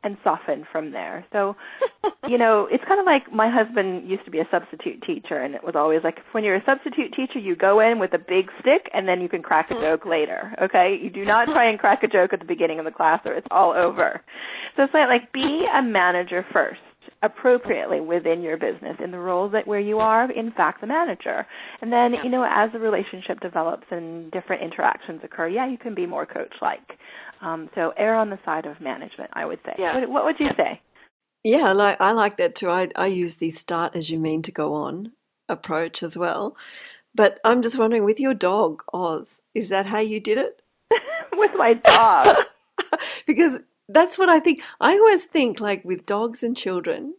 and 0.03 0.17
soften 0.23 0.65
from 0.71 0.91
there. 0.91 1.25
So, 1.33 1.55
you 2.27 2.37
know, 2.37 2.67
it's 2.71 2.83
kind 2.87 2.99
of 2.99 3.05
like 3.05 3.31
my 3.31 3.49
husband 3.49 4.09
used 4.09 4.25
to 4.25 4.31
be 4.31 4.39
a 4.39 4.47
substitute 4.51 5.01
teacher, 5.01 5.37
and 5.37 5.55
it 5.55 5.63
was 5.63 5.75
always 5.75 6.01
like 6.03 6.19
when 6.31 6.43
you're 6.43 6.55
a 6.55 6.65
substitute 6.65 7.13
teacher, 7.13 7.39
you 7.39 7.55
go 7.55 7.79
in 7.79 7.99
with 7.99 8.13
a 8.13 8.19
big 8.19 8.49
stick 8.61 8.89
and 8.93 9.07
then 9.07 9.21
you 9.21 9.29
can 9.29 9.41
crack 9.41 9.71
a 9.71 9.73
mm-hmm. 9.73 9.83
joke 9.83 10.05
later. 10.05 10.53
Okay, 10.61 10.97
you 11.01 11.09
do 11.09 11.25
not 11.25 11.45
try 11.45 11.69
and 11.69 11.79
crack 11.79 12.03
a 12.03 12.07
joke 12.07 12.33
at 12.33 12.39
the 12.39 12.45
beginning 12.45 12.79
of 12.79 12.85
the 12.85 12.91
class, 12.91 13.21
or 13.25 13.33
it's 13.33 13.47
all 13.51 13.71
over. 13.73 14.21
So 14.75 14.83
it's 14.83 14.93
like 14.93 15.31
be 15.33 15.65
a 15.73 15.81
manager 15.81 16.45
first 16.53 16.81
appropriately 17.23 17.99
within 17.99 18.41
your 18.41 18.57
business 18.57 18.95
in 19.03 19.11
the 19.11 19.17
role 19.17 19.49
that 19.49 19.65
where 19.65 19.79
you 19.79 19.97
are 19.99 20.29
in 20.31 20.51
fact 20.51 20.81
the 20.81 20.87
manager 20.87 21.47
and 21.81 21.91
then 21.91 22.13
you 22.23 22.29
know 22.29 22.45
as 22.47 22.71
the 22.73 22.79
relationship 22.79 23.39
develops 23.39 23.87
and 23.89 24.29
different 24.31 24.61
interactions 24.61 25.19
occur 25.23 25.47
yeah 25.47 25.67
you 25.67 25.77
can 25.77 25.95
be 25.95 26.05
more 26.05 26.27
coach 26.27 26.53
like 26.61 26.97
um, 27.41 27.69
so 27.75 27.93
err 27.97 28.15
on 28.15 28.29
the 28.29 28.39
side 28.45 28.65
of 28.65 28.79
management 28.81 29.29
i 29.33 29.45
would 29.45 29.59
say 29.65 29.73
yeah. 29.77 29.99
what, 29.99 30.09
what 30.09 30.25
would 30.25 30.39
you 30.39 30.49
say 30.57 30.79
yeah 31.43 31.71
like 31.71 31.99
i 32.01 32.11
like 32.11 32.37
that 32.37 32.55
too 32.55 32.69
I, 32.69 32.89
I 32.95 33.07
use 33.07 33.35
the 33.35 33.51
start 33.51 33.95
as 33.95 34.09
you 34.09 34.19
mean 34.19 34.41
to 34.43 34.51
go 34.51 34.73
on 34.73 35.11
approach 35.49 36.03
as 36.03 36.17
well 36.17 36.55
but 37.15 37.39
i'm 37.43 37.61
just 37.61 37.77
wondering 37.77 38.03
with 38.03 38.19
your 38.19 38.33
dog 38.33 38.83
oz 38.93 39.41
is 39.53 39.69
that 39.69 39.85
how 39.85 39.99
you 39.99 40.19
did 40.19 40.37
it 40.37 40.61
with 41.33 41.51
my 41.55 41.73
dog 41.73 42.45
because 43.27 43.61
that's 43.89 44.17
what 44.17 44.29
I 44.29 44.39
think. 44.39 44.63
I 44.79 44.93
always 44.93 45.25
think, 45.25 45.59
like 45.59 45.83
with 45.85 46.05
dogs 46.05 46.43
and 46.43 46.55
children, 46.55 47.15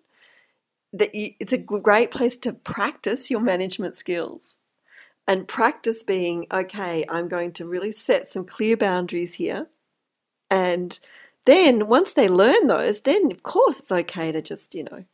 that 0.93 1.15
you, 1.15 1.31
it's 1.41 1.53
a 1.53 1.59
great 1.59 2.11
place 2.11 2.39
to 2.39 2.53
practice 2.53 3.31
your 3.31 3.41
management 3.41 3.97
skills. 3.97 4.57
And 5.27 5.47
practice 5.47 6.03
being, 6.03 6.47
okay, 6.51 7.05
I'm 7.09 7.29
going 7.29 7.53
to 7.53 7.69
really 7.69 7.93
set 7.93 8.31
some 8.31 8.47
clear 8.47 8.79
boundaries 8.79 9.35
here. 9.35 9.67
And 10.51 10.99
then 11.45 11.89
once 11.89 12.13
they 12.15 12.29
learn 12.29 12.67
those, 12.67 13.01
then 13.03 13.31
of 13.31 13.43
course 13.43 13.79
it's 13.81 13.93
okay 13.93 14.33
to 14.33 14.43
just, 14.43 14.75
you 14.75 14.85
know, 14.85 15.05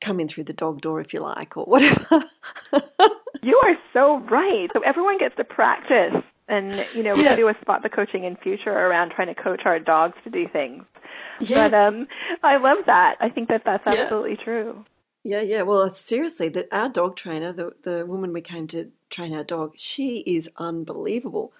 come 0.00 0.18
in 0.20 0.28
through 0.28 0.44
the 0.44 0.52
dog 0.52 0.80
door 0.80 1.00
if 1.00 1.12
you 1.14 1.20
like 1.20 1.56
or 1.56 1.64
whatever. 1.64 2.24
you 3.42 3.60
are 3.64 3.76
so 3.92 4.18
right. 4.30 4.68
So 4.72 4.80
everyone 4.80 5.18
gets 5.18 5.36
to 5.36 5.44
practice, 5.44 6.22
and 6.48 6.84
you 6.94 7.02
know 7.02 7.14
we 7.14 7.24
Yeah. 7.24 7.36
do 7.36 7.48
a 7.48 7.54
spot 7.60 7.82
the 7.82 7.88
coaching 7.88 8.24
in 8.24 8.36
future 8.36 8.70
around 8.72 9.10
trying 9.12 9.32
to 9.34 9.40
coach 9.40 9.62
our 9.64 9.78
dogs 9.78 10.16
to 10.24 10.30
do 10.30 10.46
things. 10.48 10.84
Yes. 11.40 11.70
But 11.70 11.74
um, 11.74 12.06
I 12.42 12.56
love 12.56 12.78
that. 12.86 13.16
I 13.20 13.28
think 13.28 13.48
that 13.48 13.62
that's 13.64 13.84
Yeah. 13.86 13.92
absolutely 14.02 14.36
true. 14.42 14.84
Yeah, 15.24 15.40
yeah. 15.42 15.62
Well, 15.62 15.88
seriously, 15.94 16.48
that 16.50 16.66
our 16.72 16.88
dog 16.88 17.14
trainer, 17.16 17.52
the 17.52 17.72
the 17.82 18.04
woman 18.06 18.32
we 18.32 18.40
came 18.40 18.66
to 18.68 18.90
train 19.08 19.32
our 19.34 19.44
dog, 19.44 19.74
she 19.76 20.18
is 20.26 20.50
unbelievable. 20.56 21.52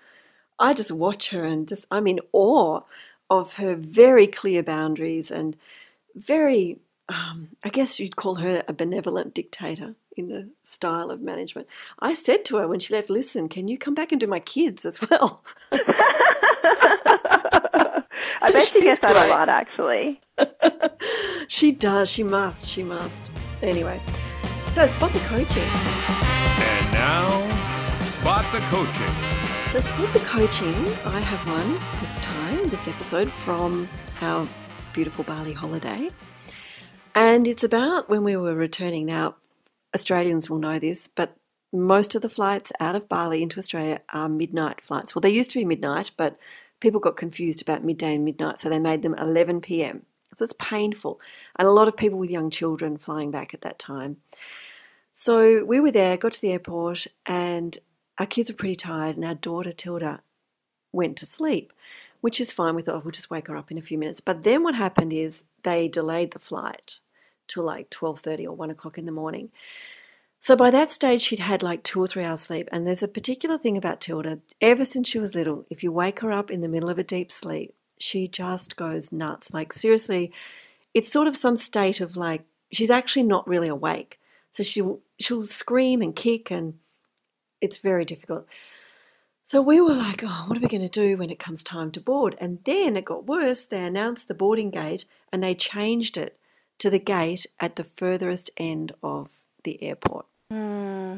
I 0.63 0.75
just 0.75 0.93
watch 0.93 1.31
her 1.31 1.45
and 1.45 1.67
just 1.69 1.87
I'm 1.91 2.07
in 2.07 2.21
awe 2.33 2.81
of 3.29 3.55
her 3.55 3.75
very 3.75 4.29
clear 4.29 4.63
boundaries 4.63 5.31
and 5.31 5.57
very 6.15 6.79
um, 7.09 7.49
I 7.65 7.69
guess 7.69 7.99
you'd 7.99 8.17
call 8.17 8.37
her 8.37 8.63
a 8.69 8.73
benevolent 8.73 9.35
dictator 9.35 9.97
in 10.17 10.29
the 10.29 10.51
style 10.63 11.11
of 11.11 11.21
management. 11.21 11.67
I 11.99 12.15
said 12.15 12.45
to 12.47 12.57
her 12.59 12.69
when 12.69 12.79
she 12.79 12.95
left, 12.95 13.11
"Listen, 13.11 13.49
can 13.49 13.67
you 13.67 13.77
come 13.77 13.95
back 13.95 14.13
and 14.13 14.21
do 14.21 14.27
my 14.29 14.39
kids 14.39 14.87
as 14.87 15.01
well?" 15.03 15.43
I 18.41 18.53
bet 18.53 18.63
she 18.63 18.81
gets 18.83 19.01
that 19.01 19.17
a 19.17 19.27
lot, 19.27 19.49
actually. 19.49 20.21
she 21.49 21.73
does. 21.73 22.09
She 22.09 22.23
must. 22.23 22.69
She 22.69 22.85
must. 22.85 23.31
Anyway, 23.63 24.01
so 24.75 24.87
spot 24.87 25.13
the 25.13 25.19
coaching. 25.21 25.63
And 25.63 26.93
now, 26.93 27.53
Spot 28.23 28.45
the 28.53 28.61
Coaching. 28.71 29.52
So, 29.73 29.79
Spot 29.79 30.13
the 30.13 30.19
Coaching, 30.19 30.75
I 31.07 31.19
have 31.19 31.49
one 31.49 31.73
this 31.99 32.21
time, 32.21 32.69
this 32.69 32.87
episode 32.89 33.31
from 33.31 33.89
our 34.21 34.47
beautiful 34.93 35.25
Bali 35.25 35.55
holiday. 35.55 36.11
And 37.15 37.47
it's 37.47 37.65
about 37.65 38.11
when 38.11 38.23
we 38.23 38.37
were 38.37 38.55
returning. 38.55 39.07
Now, 39.07 39.37
Australians 39.95 40.51
will 40.51 40.59
know 40.59 40.79
this, 40.79 41.09
but 41.09 41.39
most 41.73 42.15
of 42.15 42.21
the 42.21 42.29
flights 42.29 42.71
out 42.81 42.95
of 42.95 43.09
Bali 43.09 43.43
into 43.43 43.59
Australia 43.59 44.03
are 44.11 44.29
midnight 44.29 44.83
flights. 44.83 45.15
Well, 45.15 45.23
they 45.23 45.31
used 45.31 45.51
to 45.53 45.59
be 45.59 45.65
midnight, 45.65 46.11
but 46.19 46.37
people 46.81 47.01
got 47.01 47.17
confused 47.17 47.63
about 47.63 47.83
midday 47.83 48.17
and 48.17 48.27
midnight, 48.27 48.59
so 48.59 48.69
they 48.69 48.79
made 48.79 49.01
them 49.01 49.15
11 49.15 49.63
p.m. 49.63 50.05
So 50.35 50.43
it's 50.43 50.53
painful. 50.59 51.19
And 51.57 51.67
a 51.67 51.73
lot 51.73 51.89
of 51.89 51.97
people 51.97 52.19
with 52.19 52.29
young 52.29 52.51
children 52.51 52.99
flying 52.99 53.31
back 53.31 53.55
at 53.55 53.63
that 53.63 53.79
time. 53.79 54.19
So 55.15 55.65
we 55.65 55.81
were 55.81 55.93
there, 55.93 56.19
got 56.19 56.33
to 56.33 56.41
the 56.43 56.53
airport, 56.53 57.07
and 57.25 57.79
our 58.23 58.27
kids 58.27 58.49
were 58.49 58.57
pretty 58.57 58.77
tired, 58.77 59.17
and 59.17 59.25
our 59.25 59.35
daughter 59.35 59.73
Tilda 59.73 60.23
went 60.93 61.17
to 61.17 61.27
sleep, 61.27 61.73
which 62.21 62.41
is 62.41 62.53
fine. 62.53 62.77
We 62.77 62.83
thought 62.83 63.05
we'll 63.05 63.11
just 63.11 63.31
wake 63.31 63.49
her 63.49 63.57
up 63.57 63.73
in 63.73 63.79
a 63.79 63.83
few 63.83 63.99
minutes. 63.99 64.21
But 64.21 64.43
then 64.45 64.63
what 64.63 64.77
happened 64.77 65.13
is 65.13 65.43
they 65.65 65.89
delayed 65.89 66.31
the 66.31 66.39
flight 66.39 67.01
till 67.49 67.65
like 67.65 67.91
twelve 67.91 68.21
thirty 68.21 68.47
or 68.47 68.55
one 68.55 68.71
o'clock 68.71 68.97
in 68.97 69.07
the 69.07 69.11
morning. 69.11 69.51
So 70.39 70.55
by 70.55 70.71
that 70.71 70.93
stage, 70.93 71.21
she'd 71.23 71.41
had 71.41 71.65
like 71.65 71.83
two 71.83 72.01
or 72.01 72.07
three 72.07 72.23
hours 72.23 72.43
sleep. 72.43 72.69
And 72.71 72.87
there's 72.87 73.03
a 73.03 73.09
particular 73.09 73.59
thing 73.59 73.77
about 73.77 74.01
Tilda. 74.01 74.39
Ever 74.61 74.85
since 74.85 75.09
she 75.09 75.19
was 75.19 75.35
little, 75.35 75.67
if 75.69 75.83
you 75.83 75.91
wake 75.91 76.21
her 76.21 76.31
up 76.31 76.49
in 76.49 76.61
the 76.61 76.69
middle 76.69 76.91
of 76.91 76.99
a 77.01 77.05
deep 77.05 77.33
sleep, 77.33 77.75
she 77.99 78.29
just 78.29 78.77
goes 78.77 79.11
nuts. 79.11 79.53
Like 79.53 79.73
seriously, 79.73 80.33
it's 80.95 81.11
sort 81.11 81.27
of 81.27 81.37
some 81.37 81.57
state 81.57 82.01
of 82.01 82.17
like 82.17 82.45
she's 82.71 82.91
actually 82.91 83.25
not 83.25 83.49
really 83.49 83.67
awake. 83.67 84.21
So 84.53 84.63
she'll 84.63 85.01
she'll 85.19 85.45
scream 85.45 86.01
and 86.01 86.15
kick 86.15 86.53
and 86.53 86.75
it's 87.63 87.79
very 87.79 88.05
difficult. 88.05 88.47
So 89.45 89.61
we 89.61 89.81
were 89.81 89.95
like, 89.95 90.23
oh, 90.25 90.45
what 90.47 90.57
are 90.59 90.61
we 90.61 90.69
going 90.69 90.83
to 90.83 90.89
do 90.89 91.17
when 91.17 91.31
it 91.31 91.39
comes 91.39 91.65
time 91.65 91.91
to 91.93 92.01
board? 92.01 92.37
And 92.39 92.59
then 92.65 92.97
it 92.97 93.05
got 93.05 93.27
worse. 93.27 93.65
They 93.65 93.85
announced 93.85 94.29
the 94.29 94.35
boarding 94.35 94.71
gate 94.71 95.05
and 95.33 95.43
they 95.43 95.55
changed 95.55 96.17
it 96.17 96.39
to 96.79 96.91
the 96.91 96.99
gate 96.99 97.47
at 97.61 97.77
the 97.77 97.85
furthest 97.85 98.51
end 98.57 98.93
of 99.03 99.43
the 99.65 99.83
airport. 99.83 100.27
Hmm. 100.51 101.17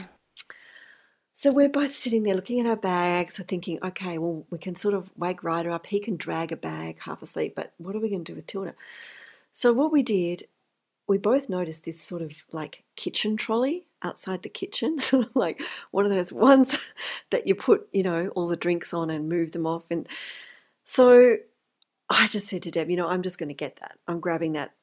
So 1.37 1.53
we're 1.53 1.69
both 1.69 1.95
sitting 1.95 2.23
there 2.23 2.35
looking 2.35 2.61
at 2.61 2.67
our 2.67 2.77
bags, 2.77 3.39
we're 3.39 3.45
thinking, 3.45 3.79
okay, 3.83 4.19
well, 4.19 4.47
we 4.51 4.59
can 4.59 4.77
sort 4.77 4.95
of 4.95 5.11
wake 5.17 5.43
Ryder 5.43 5.71
up. 5.71 5.87
He 5.87 6.01
can 6.01 6.17
drag 6.17 6.53
a 6.53 6.57
bag 6.57 7.01
half 7.01 7.23
asleep, 7.23 7.55
but 7.55 7.73
what 7.77 7.95
are 7.95 7.99
we 7.99 8.09
going 8.09 8.25
to 8.25 8.33
do 8.33 8.37
with 8.37 8.47
Tilda? 8.47 8.75
So 9.53 9.73
what 9.73 9.93
we 9.93 10.03
did, 10.03 10.45
we 11.07 11.19
both 11.19 11.49
noticed 11.49 11.85
this 11.85 12.01
sort 12.01 12.23
of 12.23 12.33
like 12.53 12.85
kitchen 12.97 13.37
trolley 13.37 13.85
outside 14.05 14.43
the 14.43 14.49
kitchen, 14.49 14.99
sort 15.01 15.27
of 15.27 15.35
like 15.35 15.63
one 15.91 16.05
of 16.05 16.11
those 16.11 16.33
ones 16.33 16.93
that 17.31 17.47
you 17.47 17.55
put, 17.55 17.89
you 17.93 18.03
know, 18.03 18.29
all 18.29 18.47
the 18.47 18.57
drinks 18.57 18.95
on 18.95 19.11
and 19.11 19.29
move 19.29 19.53
them 19.53 19.67
off. 19.67 19.85
And 19.91 20.07
so 20.85 21.37
I 22.11 22.29
just 22.29 22.47
said 22.47 22.63
to 22.63 22.71
Deb, 22.71 22.91
you 22.91 22.97
know, 22.97 23.09
I'm 23.09 23.23
just 23.23 23.39
going 23.39 23.49
to 23.49 23.55
get 23.55 23.77
that. 23.81 23.99
I'm 24.07 24.21
grabbing 24.21 24.53
that 24.53 24.75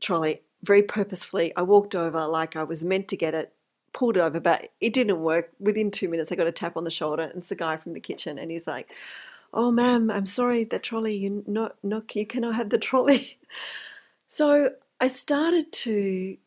trolley 0.00 0.40
very 0.62 0.82
purposefully. 0.82 1.52
I 1.56 1.62
walked 1.62 1.94
over 1.94 2.26
like 2.26 2.56
I 2.56 2.64
was 2.64 2.84
meant 2.84 3.08
to 3.08 3.16
get 3.16 3.34
it, 3.34 3.52
pulled 3.92 4.16
it 4.16 4.20
over, 4.20 4.40
but 4.40 4.68
it 4.80 4.92
didn't 4.92 5.20
work. 5.20 5.50
Within 5.58 5.90
two 5.90 6.08
minutes, 6.08 6.32
I 6.32 6.36
got 6.36 6.46
a 6.46 6.52
tap 6.52 6.76
on 6.76 6.84
the 6.84 6.90
shoulder, 6.90 7.24
and 7.24 7.36
it's 7.36 7.48
the 7.48 7.54
guy 7.54 7.76
from 7.76 7.92
the 7.94 8.00
kitchen, 8.00 8.38
and 8.38 8.50
he's 8.50 8.66
like, 8.66 8.88
"Oh, 9.52 9.70
ma'am, 9.70 10.10
I'm 10.10 10.26
sorry, 10.26 10.64
the 10.64 10.78
trolley. 10.78 11.16
You 11.16 11.44
not 11.46 11.76
not 11.82 12.14
you 12.14 12.26
cannot 12.26 12.54
have 12.54 12.70
the 12.70 12.78
trolley." 12.78 13.38
So 14.28 14.70
I 14.98 15.08
started 15.08 15.72
to, 15.72 16.38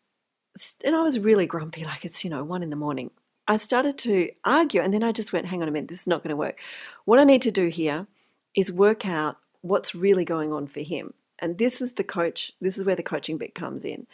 and 0.83 0.95
I 0.95 1.01
was 1.01 1.19
really 1.19 1.45
grumpy, 1.45 1.83
like 1.83 2.05
it's 2.05 2.23
you 2.23 2.29
know 2.29 2.43
one 2.43 2.63
in 2.63 2.69
the 2.69 2.75
morning. 2.75 3.11
I 3.47 3.57
started 3.57 3.97
to 3.99 4.31
argue, 4.43 4.81
and 4.81 4.93
then 4.93 5.03
I 5.03 5.11
just 5.11 5.33
went, 5.33 5.47
"Hang 5.47 5.61
on 5.61 5.67
a 5.67 5.71
minute, 5.71 5.89
this 5.89 6.01
is 6.01 6.07
not 6.07 6.23
going 6.23 6.29
to 6.31 6.35
work. 6.35 6.59
What 7.05 7.19
I 7.19 7.23
need 7.23 7.41
to 7.43 7.51
do 7.51 7.67
here 7.67 8.07
is 8.55 8.71
work 8.71 9.05
out 9.05 9.37
what's 9.61 9.95
really 9.95 10.25
going 10.25 10.51
on 10.53 10.67
for 10.67 10.81
him." 10.81 11.13
And 11.39 11.57
this 11.57 11.81
is 11.81 11.93
the 11.93 12.03
coach, 12.03 12.53
this 12.61 12.77
is 12.77 12.85
where 12.85 12.95
the 12.95 13.03
coaching 13.03 13.37
bit 13.37 13.55
comes 13.55 13.83
in. 13.83 14.07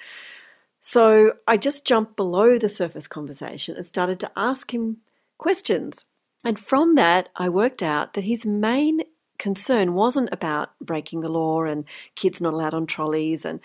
So 0.82 1.34
I 1.47 1.58
just 1.58 1.86
jumped 1.86 2.15
below 2.15 2.58
the 2.58 2.69
surface 2.69 3.08
conversation 3.08 3.75
and 3.75 3.86
started 3.86 4.19
to 4.21 4.32
ask 4.36 4.73
him 4.73 4.97
questions. 5.38 6.06
And 6.43 6.58
from 6.58 6.95
that, 6.95 7.30
I 7.36 7.49
worked 7.49 7.84
out 7.84 8.15
that 8.15 8.23
his 8.23 8.45
main 8.45 9.01
concern 9.38 9.93
wasn't 9.93 10.30
about 10.32 10.71
breaking 10.80 11.21
the 11.21 11.32
law 11.32 11.63
and 11.63 11.86
kids 12.15 12.41
not 12.41 12.54
allowed 12.54 12.73
on 12.73 12.88
trolleys 12.88 13.45
and 13.45 13.60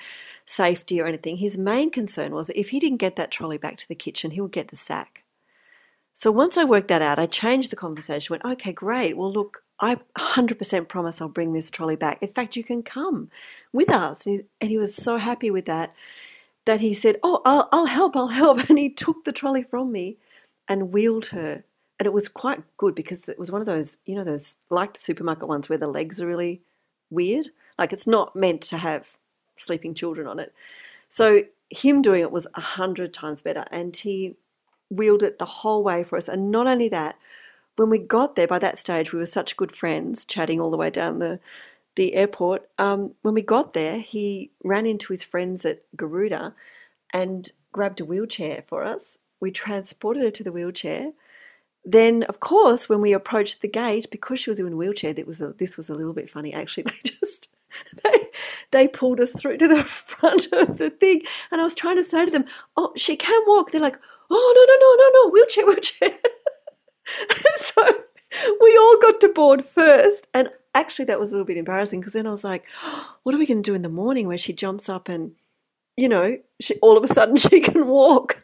safety 0.47 1.01
or 1.01 1.07
anything. 1.07 1.37
His 1.37 1.59
main 1.59 1.91
concern 1.91 2.33
was 2.33 2.47
that 2.47 2.59
if 2.59 2.71
he 2.71 2.79
didn't 2.79 2.99
get 2.99 3.17
that 3.17 3.31
trolley 3.31 3.59
back 3.59 3.77
to 3.79 3.89
the 3.89 3.95
kitchen, 3.95 4.31
he 4.31 4.41
would 4.41 4.53
get 4.53 4.69
the 4.69 4.77
sack. 4.77 5.25
So 6.15 6.31
once 6.31 6.57
I 6.57 6.65
worked 6.65 6.89
that 6.89 7.03
out, 7.03 7.19
I 7.19 7.27
changed 7.27 7.71
the 7.71 7.77
conversation, 7.77 8.33
went, 8.33 8.45
okay, 8.45 8.73
great. 8.73 9.19
Well, 9.19 9.31
look, 9.31 9.65
I 9.81 9.97
100% 10.19 10.89
promise 10.89 11.21
I'll 11.21 11.29
bring 11.29 11.53
this 11.53 11.71
trolley 11.71 11.97
back. 11.97 12.23
In 12.23 12.29
fact, 12.29 12.57
you 12.57 12.65
can 12.65 12.83
come 12.83 13.31
with 13.73 13.91
us. 13.91 14.25
And 14.25 14.37
he, 14.37 14.41
and 14.63 14.71
he 14.71 14.79
was 14.79 14.95
so 14.95 15.19
happy 15.19 15.51
with 15.51 15.67
that 15.67 15.95
that 16.65 16.81
he 16.81 16.95
said, 16.95 17.19
oh, 17.23 17.43
I'll, 17.45 17.69
I'll 17.71 17.87
help, 17.87 18.17
I'll 18.17 18.29
help. 18.29 18.59
And 18.71 18.79
he 18.79 18.89
took 18.89 19.25
the 19.25 19.33
trolley 19.33 19.63
from 19.63 19.93
me 19.93 20.17
and 20.69 20.93
wheeled 20.93 21.27
her. 21.27 21.65
And 21.99 22.07
it 22.07 22.13
was 22.13 22.29
quite 22.29 22.63
good 22.77 22.95
because 22.95 23.21
it 23.29 23.39
was 23.39 23.53
one 23.53 23.61
of 23.61 23.67
those, 23.67 23.99
you 24.07 24.15
know, 24.15 24.25
those 24.25 24.57
like 24.71 24.95
the 24.95 25.01
supermarket 25.01 25.49
ones 25.49 25.69
where 25.69 25.79
the 25.79 25.87
legs 25.87 26.21
are 26.21 26.27
really 26.27 26.63
weird. 27.11 27.51
Like 27.79 27.93
it's 27.93 28.07
not 28.07 28.35
meant 28.35 28.63
to 28.63 28.79
have 28.79 29.17
sleeping 29.57 29.95
children 29.95 30.27
on 30.27 30.39
it. 30.39 30.55
So 31.11 31.43
him 31.71 32.03
doing 32.03 32.21
it 32.21 32.31
was 32.31 32.47
a 32.55 32.61
hundred 32.61 33.13
times 33.13 33.43
better. 33.43 33.65
And 33.71 33.97
he 33.97 34.37
wheeled 34.91 35.23
it 35.23 35.39
the 35.39 35.45
whole 35.45 35.83
way 35.83 36.05
for 36.05 36.17
us. 36.17 36.29
And 36.29 36.51
not 36.51 36.67
only 36.67 36.89
that, 36.89 37.17
when 37.77 37.91
we 37.91 37.99
got 37.99 38.37
there, 38.37 38.47
by 38.47 38.59
that 38.59 38.79
stage, 38.79 39.13
we 39.13 39.19
were 39.19 39.27
such 39.27 39.57
good 39.57 39.73
friends, 39.73 40.25
chatting 40.25 40.61
all 40.61 40.71
the 40.71 40.77
way 40.77 40.91
down 40.91 41.19
the 41.19 41.41
the 41.97 42.15
airport. 42.15 42.69
Um, 42.79 43.15
when 43.23 43.35
we 43.35 43.43
got 43.43 43.73
there, 43.73 43.99
he 43.99 44.51
ran 44.63 44.87
into 44.87 45.13
his 45.13 45.25
friends 45.25 45.65
at 45.65 45.83
Garuda 45.97 46.55
and 47.13 47.51
grabbed 47.73 48.01
a 48.01 48.05
wheelchair 48.05 48.65
for 48.67 48.85
us. 48.85 49.19
We 49.41 49.51
transported 49.51 50.23
her 50.23 50.31
to 50.31 50.45
the 50.45 50.53
wheelchair. 50.53 51.13
Then, 51.85 52.25
of 52.25 52.41
course, 52.41 52.89
when 52.89 53.01
we 53.01 53.13
approached 53.13 53.63
the 53.63 53.69
gate, 53.69 54.09
because 54.11 54.41
she 54.41 54.51
was 54.51 54.61
in 54.61 54.73
a 54.73 54.77
wheelchair, 54.77 55.15
that 55.15 55.27
was 55.27 55.41
a, 55.41 55.53
this 55.55 55.77
was 55.77 55.89
a 55.89 55.95
little 55.95 56.13
bit 56.13 56.29
funny. 56.29 56.53
Actually, 56.53 56.83
they 56.87 57.01
just 57.03 57.49
they 58.05 58.16
they 58.77 58.87
pulled 58.87 59.21
us 59.21 59.33
through 59.33 59.57
to 59.57 59.69
the 59.69 59.83
front 59.83 60.49
of 60.53 60.77
the 60.77 60.91
thing, 60.91 61.23
and 61.51 61.61
I 61.61 61.65
was 61.65 61.75
trying 61.75 61.97
to 61.97 62.05
say 62.05 62.27
to 62.27 62.31
them, 62.31 62.45
"Oh, 62.77 62.93
she 62.95 63.17
can 63.17 63.43
walk." 63.47 63.71
They're 63.71 63.81
like, 63.81 63.99
"Oh, 64.31 64.55
no, 64.57 64.63
no, 64.67 64.77
no, 64.85 64.97
no, 65.01 65.23
no, 65.23 65.31
wheelchair, 65.31 65.67
wheelchair." 65.67 66.19
so 67.57 68.05
we 68.61 68.77
all 68.77 68.99
got 69.01 69.21
to 69.23 69.29
board 69.29 69.65
first, 69.65 70.29
and 70.35 70.51
actually 70.75 71.07
that 71.07 71.19
was 71.19 71.31
a 71.31 71.35
little 71.35 71.47
bit 71.47 71.57
embarrassing 71.57 72.01
because 72.01 72.13
then 72.13 72.27
I 72.27 72.33
was 72.33 72.45
like, 72.45 72.65
oh, 72.83 73.17
"What 73.23 73.35
are 73.35 73.39
we 73.39 73.47
going 73.47 73.63
to 73.63 73.71
do 73.71 73.75
in 73.75 73.83
the 73.83 73.89
morning?" 73.89 74.29
Where 74.29 74.39
she 74.39 74.53
jumps 74.53 74.89
up 74.91 75.09
and, 75.09 75.33
you 75.97 76.09
know, 76.09 76.37
she, 76.61 76.75
all 76.83 76.99
of 76.99 77.05
a 77.05 77.13
sudden 77.13 77.37
she 77.49 77.61
can 77.61 77.87
walk. 77.87 78.43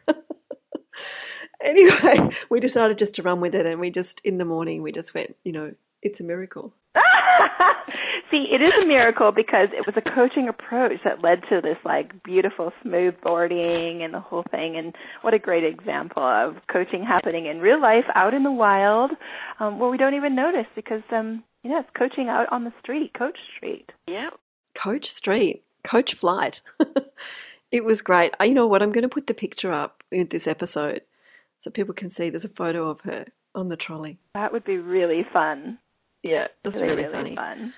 anyway, 1.61 2.29
we 2.49 2.59
decided 2.59 2.97
just 2.97 3.15
to 3.15 3.23
run 3.23 3.39
with 3.39 3.53
it, 3.53 3.67
and 3.67 3.79
we 3.79 3.91
just 3.91 4.19
in 4.23 4.39
the 4.39 4.45
morning 4.45 4.81
we 4.81 4.91
just 4.91 5.13
went, 5.13 5.35
you 5.43 5.51
know, 5.51 5.75
it's 6.01 6.19
a 6.19 6.23
miracle. 6.23 6.73
See, 8.33 8.47
it 8.51 8.63
is 8.63 8.71
a 8.81 8.85
miracle 8.87 9.31
because 9.31 9.67
it 9.73 9.85
was 9.85 9.93
a 9.95 10.01
coaching 10.01 10.47
approach 10.47 10.99
that 11.03 11.21
led 11.21 11.43
to 11.49 11.61
this 11.61 11.77
like 11.85 12.23
beautiful 12.23 12.73
smooth 12.81 13.13
boarding 13.21 14.01
and 14.01 14.11
the 14.11 14.19
whole 14.19 14.43
thing. 14.49 14.75
And 14.75 14.95
what 15.21 15.35
a 15.35 15.39
great 15.39 15.63
example 15.63 16.23
of 16.23 16.55
coaching 16.67 17.03
happening 17.03 17.45
in 17.45 17.59
real 17.59 17.79
life 17.79 18.05
out 18.15 18.33
in 18.33 18.41
the 18.41 18.51
wild, 18.51 19.11
um, 19.59 19.77
where 19.77 19.91
we 19.91 19.97
don't 19.97 20.15
even 20.15 20.33
notice 20.33 20.65
because 20.75 21.03
um, 21.11 21.43
you 21.61 21.69
know 21.69 21.79
it's 21.79 21.89
coaching 21.95 22.27
out 22.27 22.51
on 22.51 22.63
the 22.63 22.73
street, 22.79 23.13
Coach 23.15 23.37
Street. 23.55 23.91
Yeah. 24.07 24.31
Coach 24.73 25.11
Street, 25.11 25.61
Coach 25.83 26.15
Flight. 26.15 26.61
it 27.71 27.85
was 27.85 28.01
great. 28.01 28.33
Uh, 28.41 28.45
You 28.45 28.55
know 28.55 28.65
what? 28.65 28.81
I'm 28.81 28.91
going 28.91 29.03
to 29.03 29.09
put 29.09 29.27
the 29.27 29.35
picture 29.35 29.71
up 29.71 30.03
in 30.11 30.29
this 30.29 30.47
episode 30.47 31.01
so 31.59 31.69
people 31.69 31.93
can 31.93 32.09
see 32.09 32.31
there's 32.31 32.45
a 32.45 32.49
photo 32.49 32.89
of 32.89 33.01
her 33.01 33.27
on 33.53 33.69
the 33.69 33.77
trolley. 33.77 34.17
That 34.33 34.51
would 34.51 34.65
be 34.65 34.77
really 34.77 35.23
fun. 35.31 35.77
Yeah, 36.23 36.47
that's 36.63 36.81
really, 36.81 37.03
really, 37.03 37.11
funny. 37.11 37.35
fun. 37.35 37.73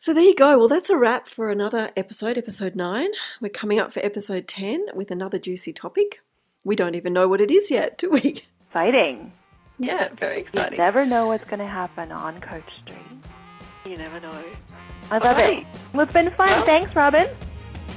So 0.00 0.14
there 0.14 0.22
you 0.22 0.34
go. 0.34 0.56
Well, 0.58 0.68
that's 0.68 0.90
a 0.90 0.96
wrap 0.96 1.26
for 1.26 1.50
another 1.50 1.90
episode, 1.96 2.38
episode 2.38 2.76
nine. 2.76 3.08
We're 3.40 3.48
coming 3.48 3.80
up 3.80 3.92
for 3.92 4.04
episode 4.04 4.46
10 4.46 4.86
with 4.94 5.10
another 5.10 5.38
juicy 5.40 5.72
topic. 5.72 6.20
We 6.62 6.76
don't 6.76 6.94
even 6.94 7.12
know 7.12 7.26
what 7.26 7.40
it 7.40 7.50
is 7.50 7.70
yet, 7.70 7.98
do 7.98 8.10
we? 8.10 8.42
Exciting. 8.68 9.32
Yeah, 9.78 10.08
very 10.14 10.36
You 10.36 10.40
exciting. 10.42 10.78
never 10.78 11.04
know 11.04 11.26
what's 11.26 11.48
going 11.48 11.58
to 11.60 11.66
happen 11.66 12.12
on 12.12 12.40
Coach 12.40 12.68
Street. 12.84 12.98
You 13.84 13.96
never 13.96 14.20
know. 14.20 14.42
I 15.10 15.18
love 15.18 15.36
Okay. 15.36 15.58
it. 15.60 15.66
Well, 15.92 16.04
it's 16.04 16.12
been 16.12 16.30
fun. 16.32 16.46
Well- 16.48 16.66
Thanks, 16.66 16.94
Robin. 16.94 17.26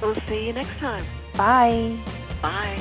We'll 0.02 0.16
see 0.28 0.48
you 0.48 0.54
next 0.54 0.72
time. 0.78 1.04
Bye. 1.38 1.98
Bye. 2.42 2.80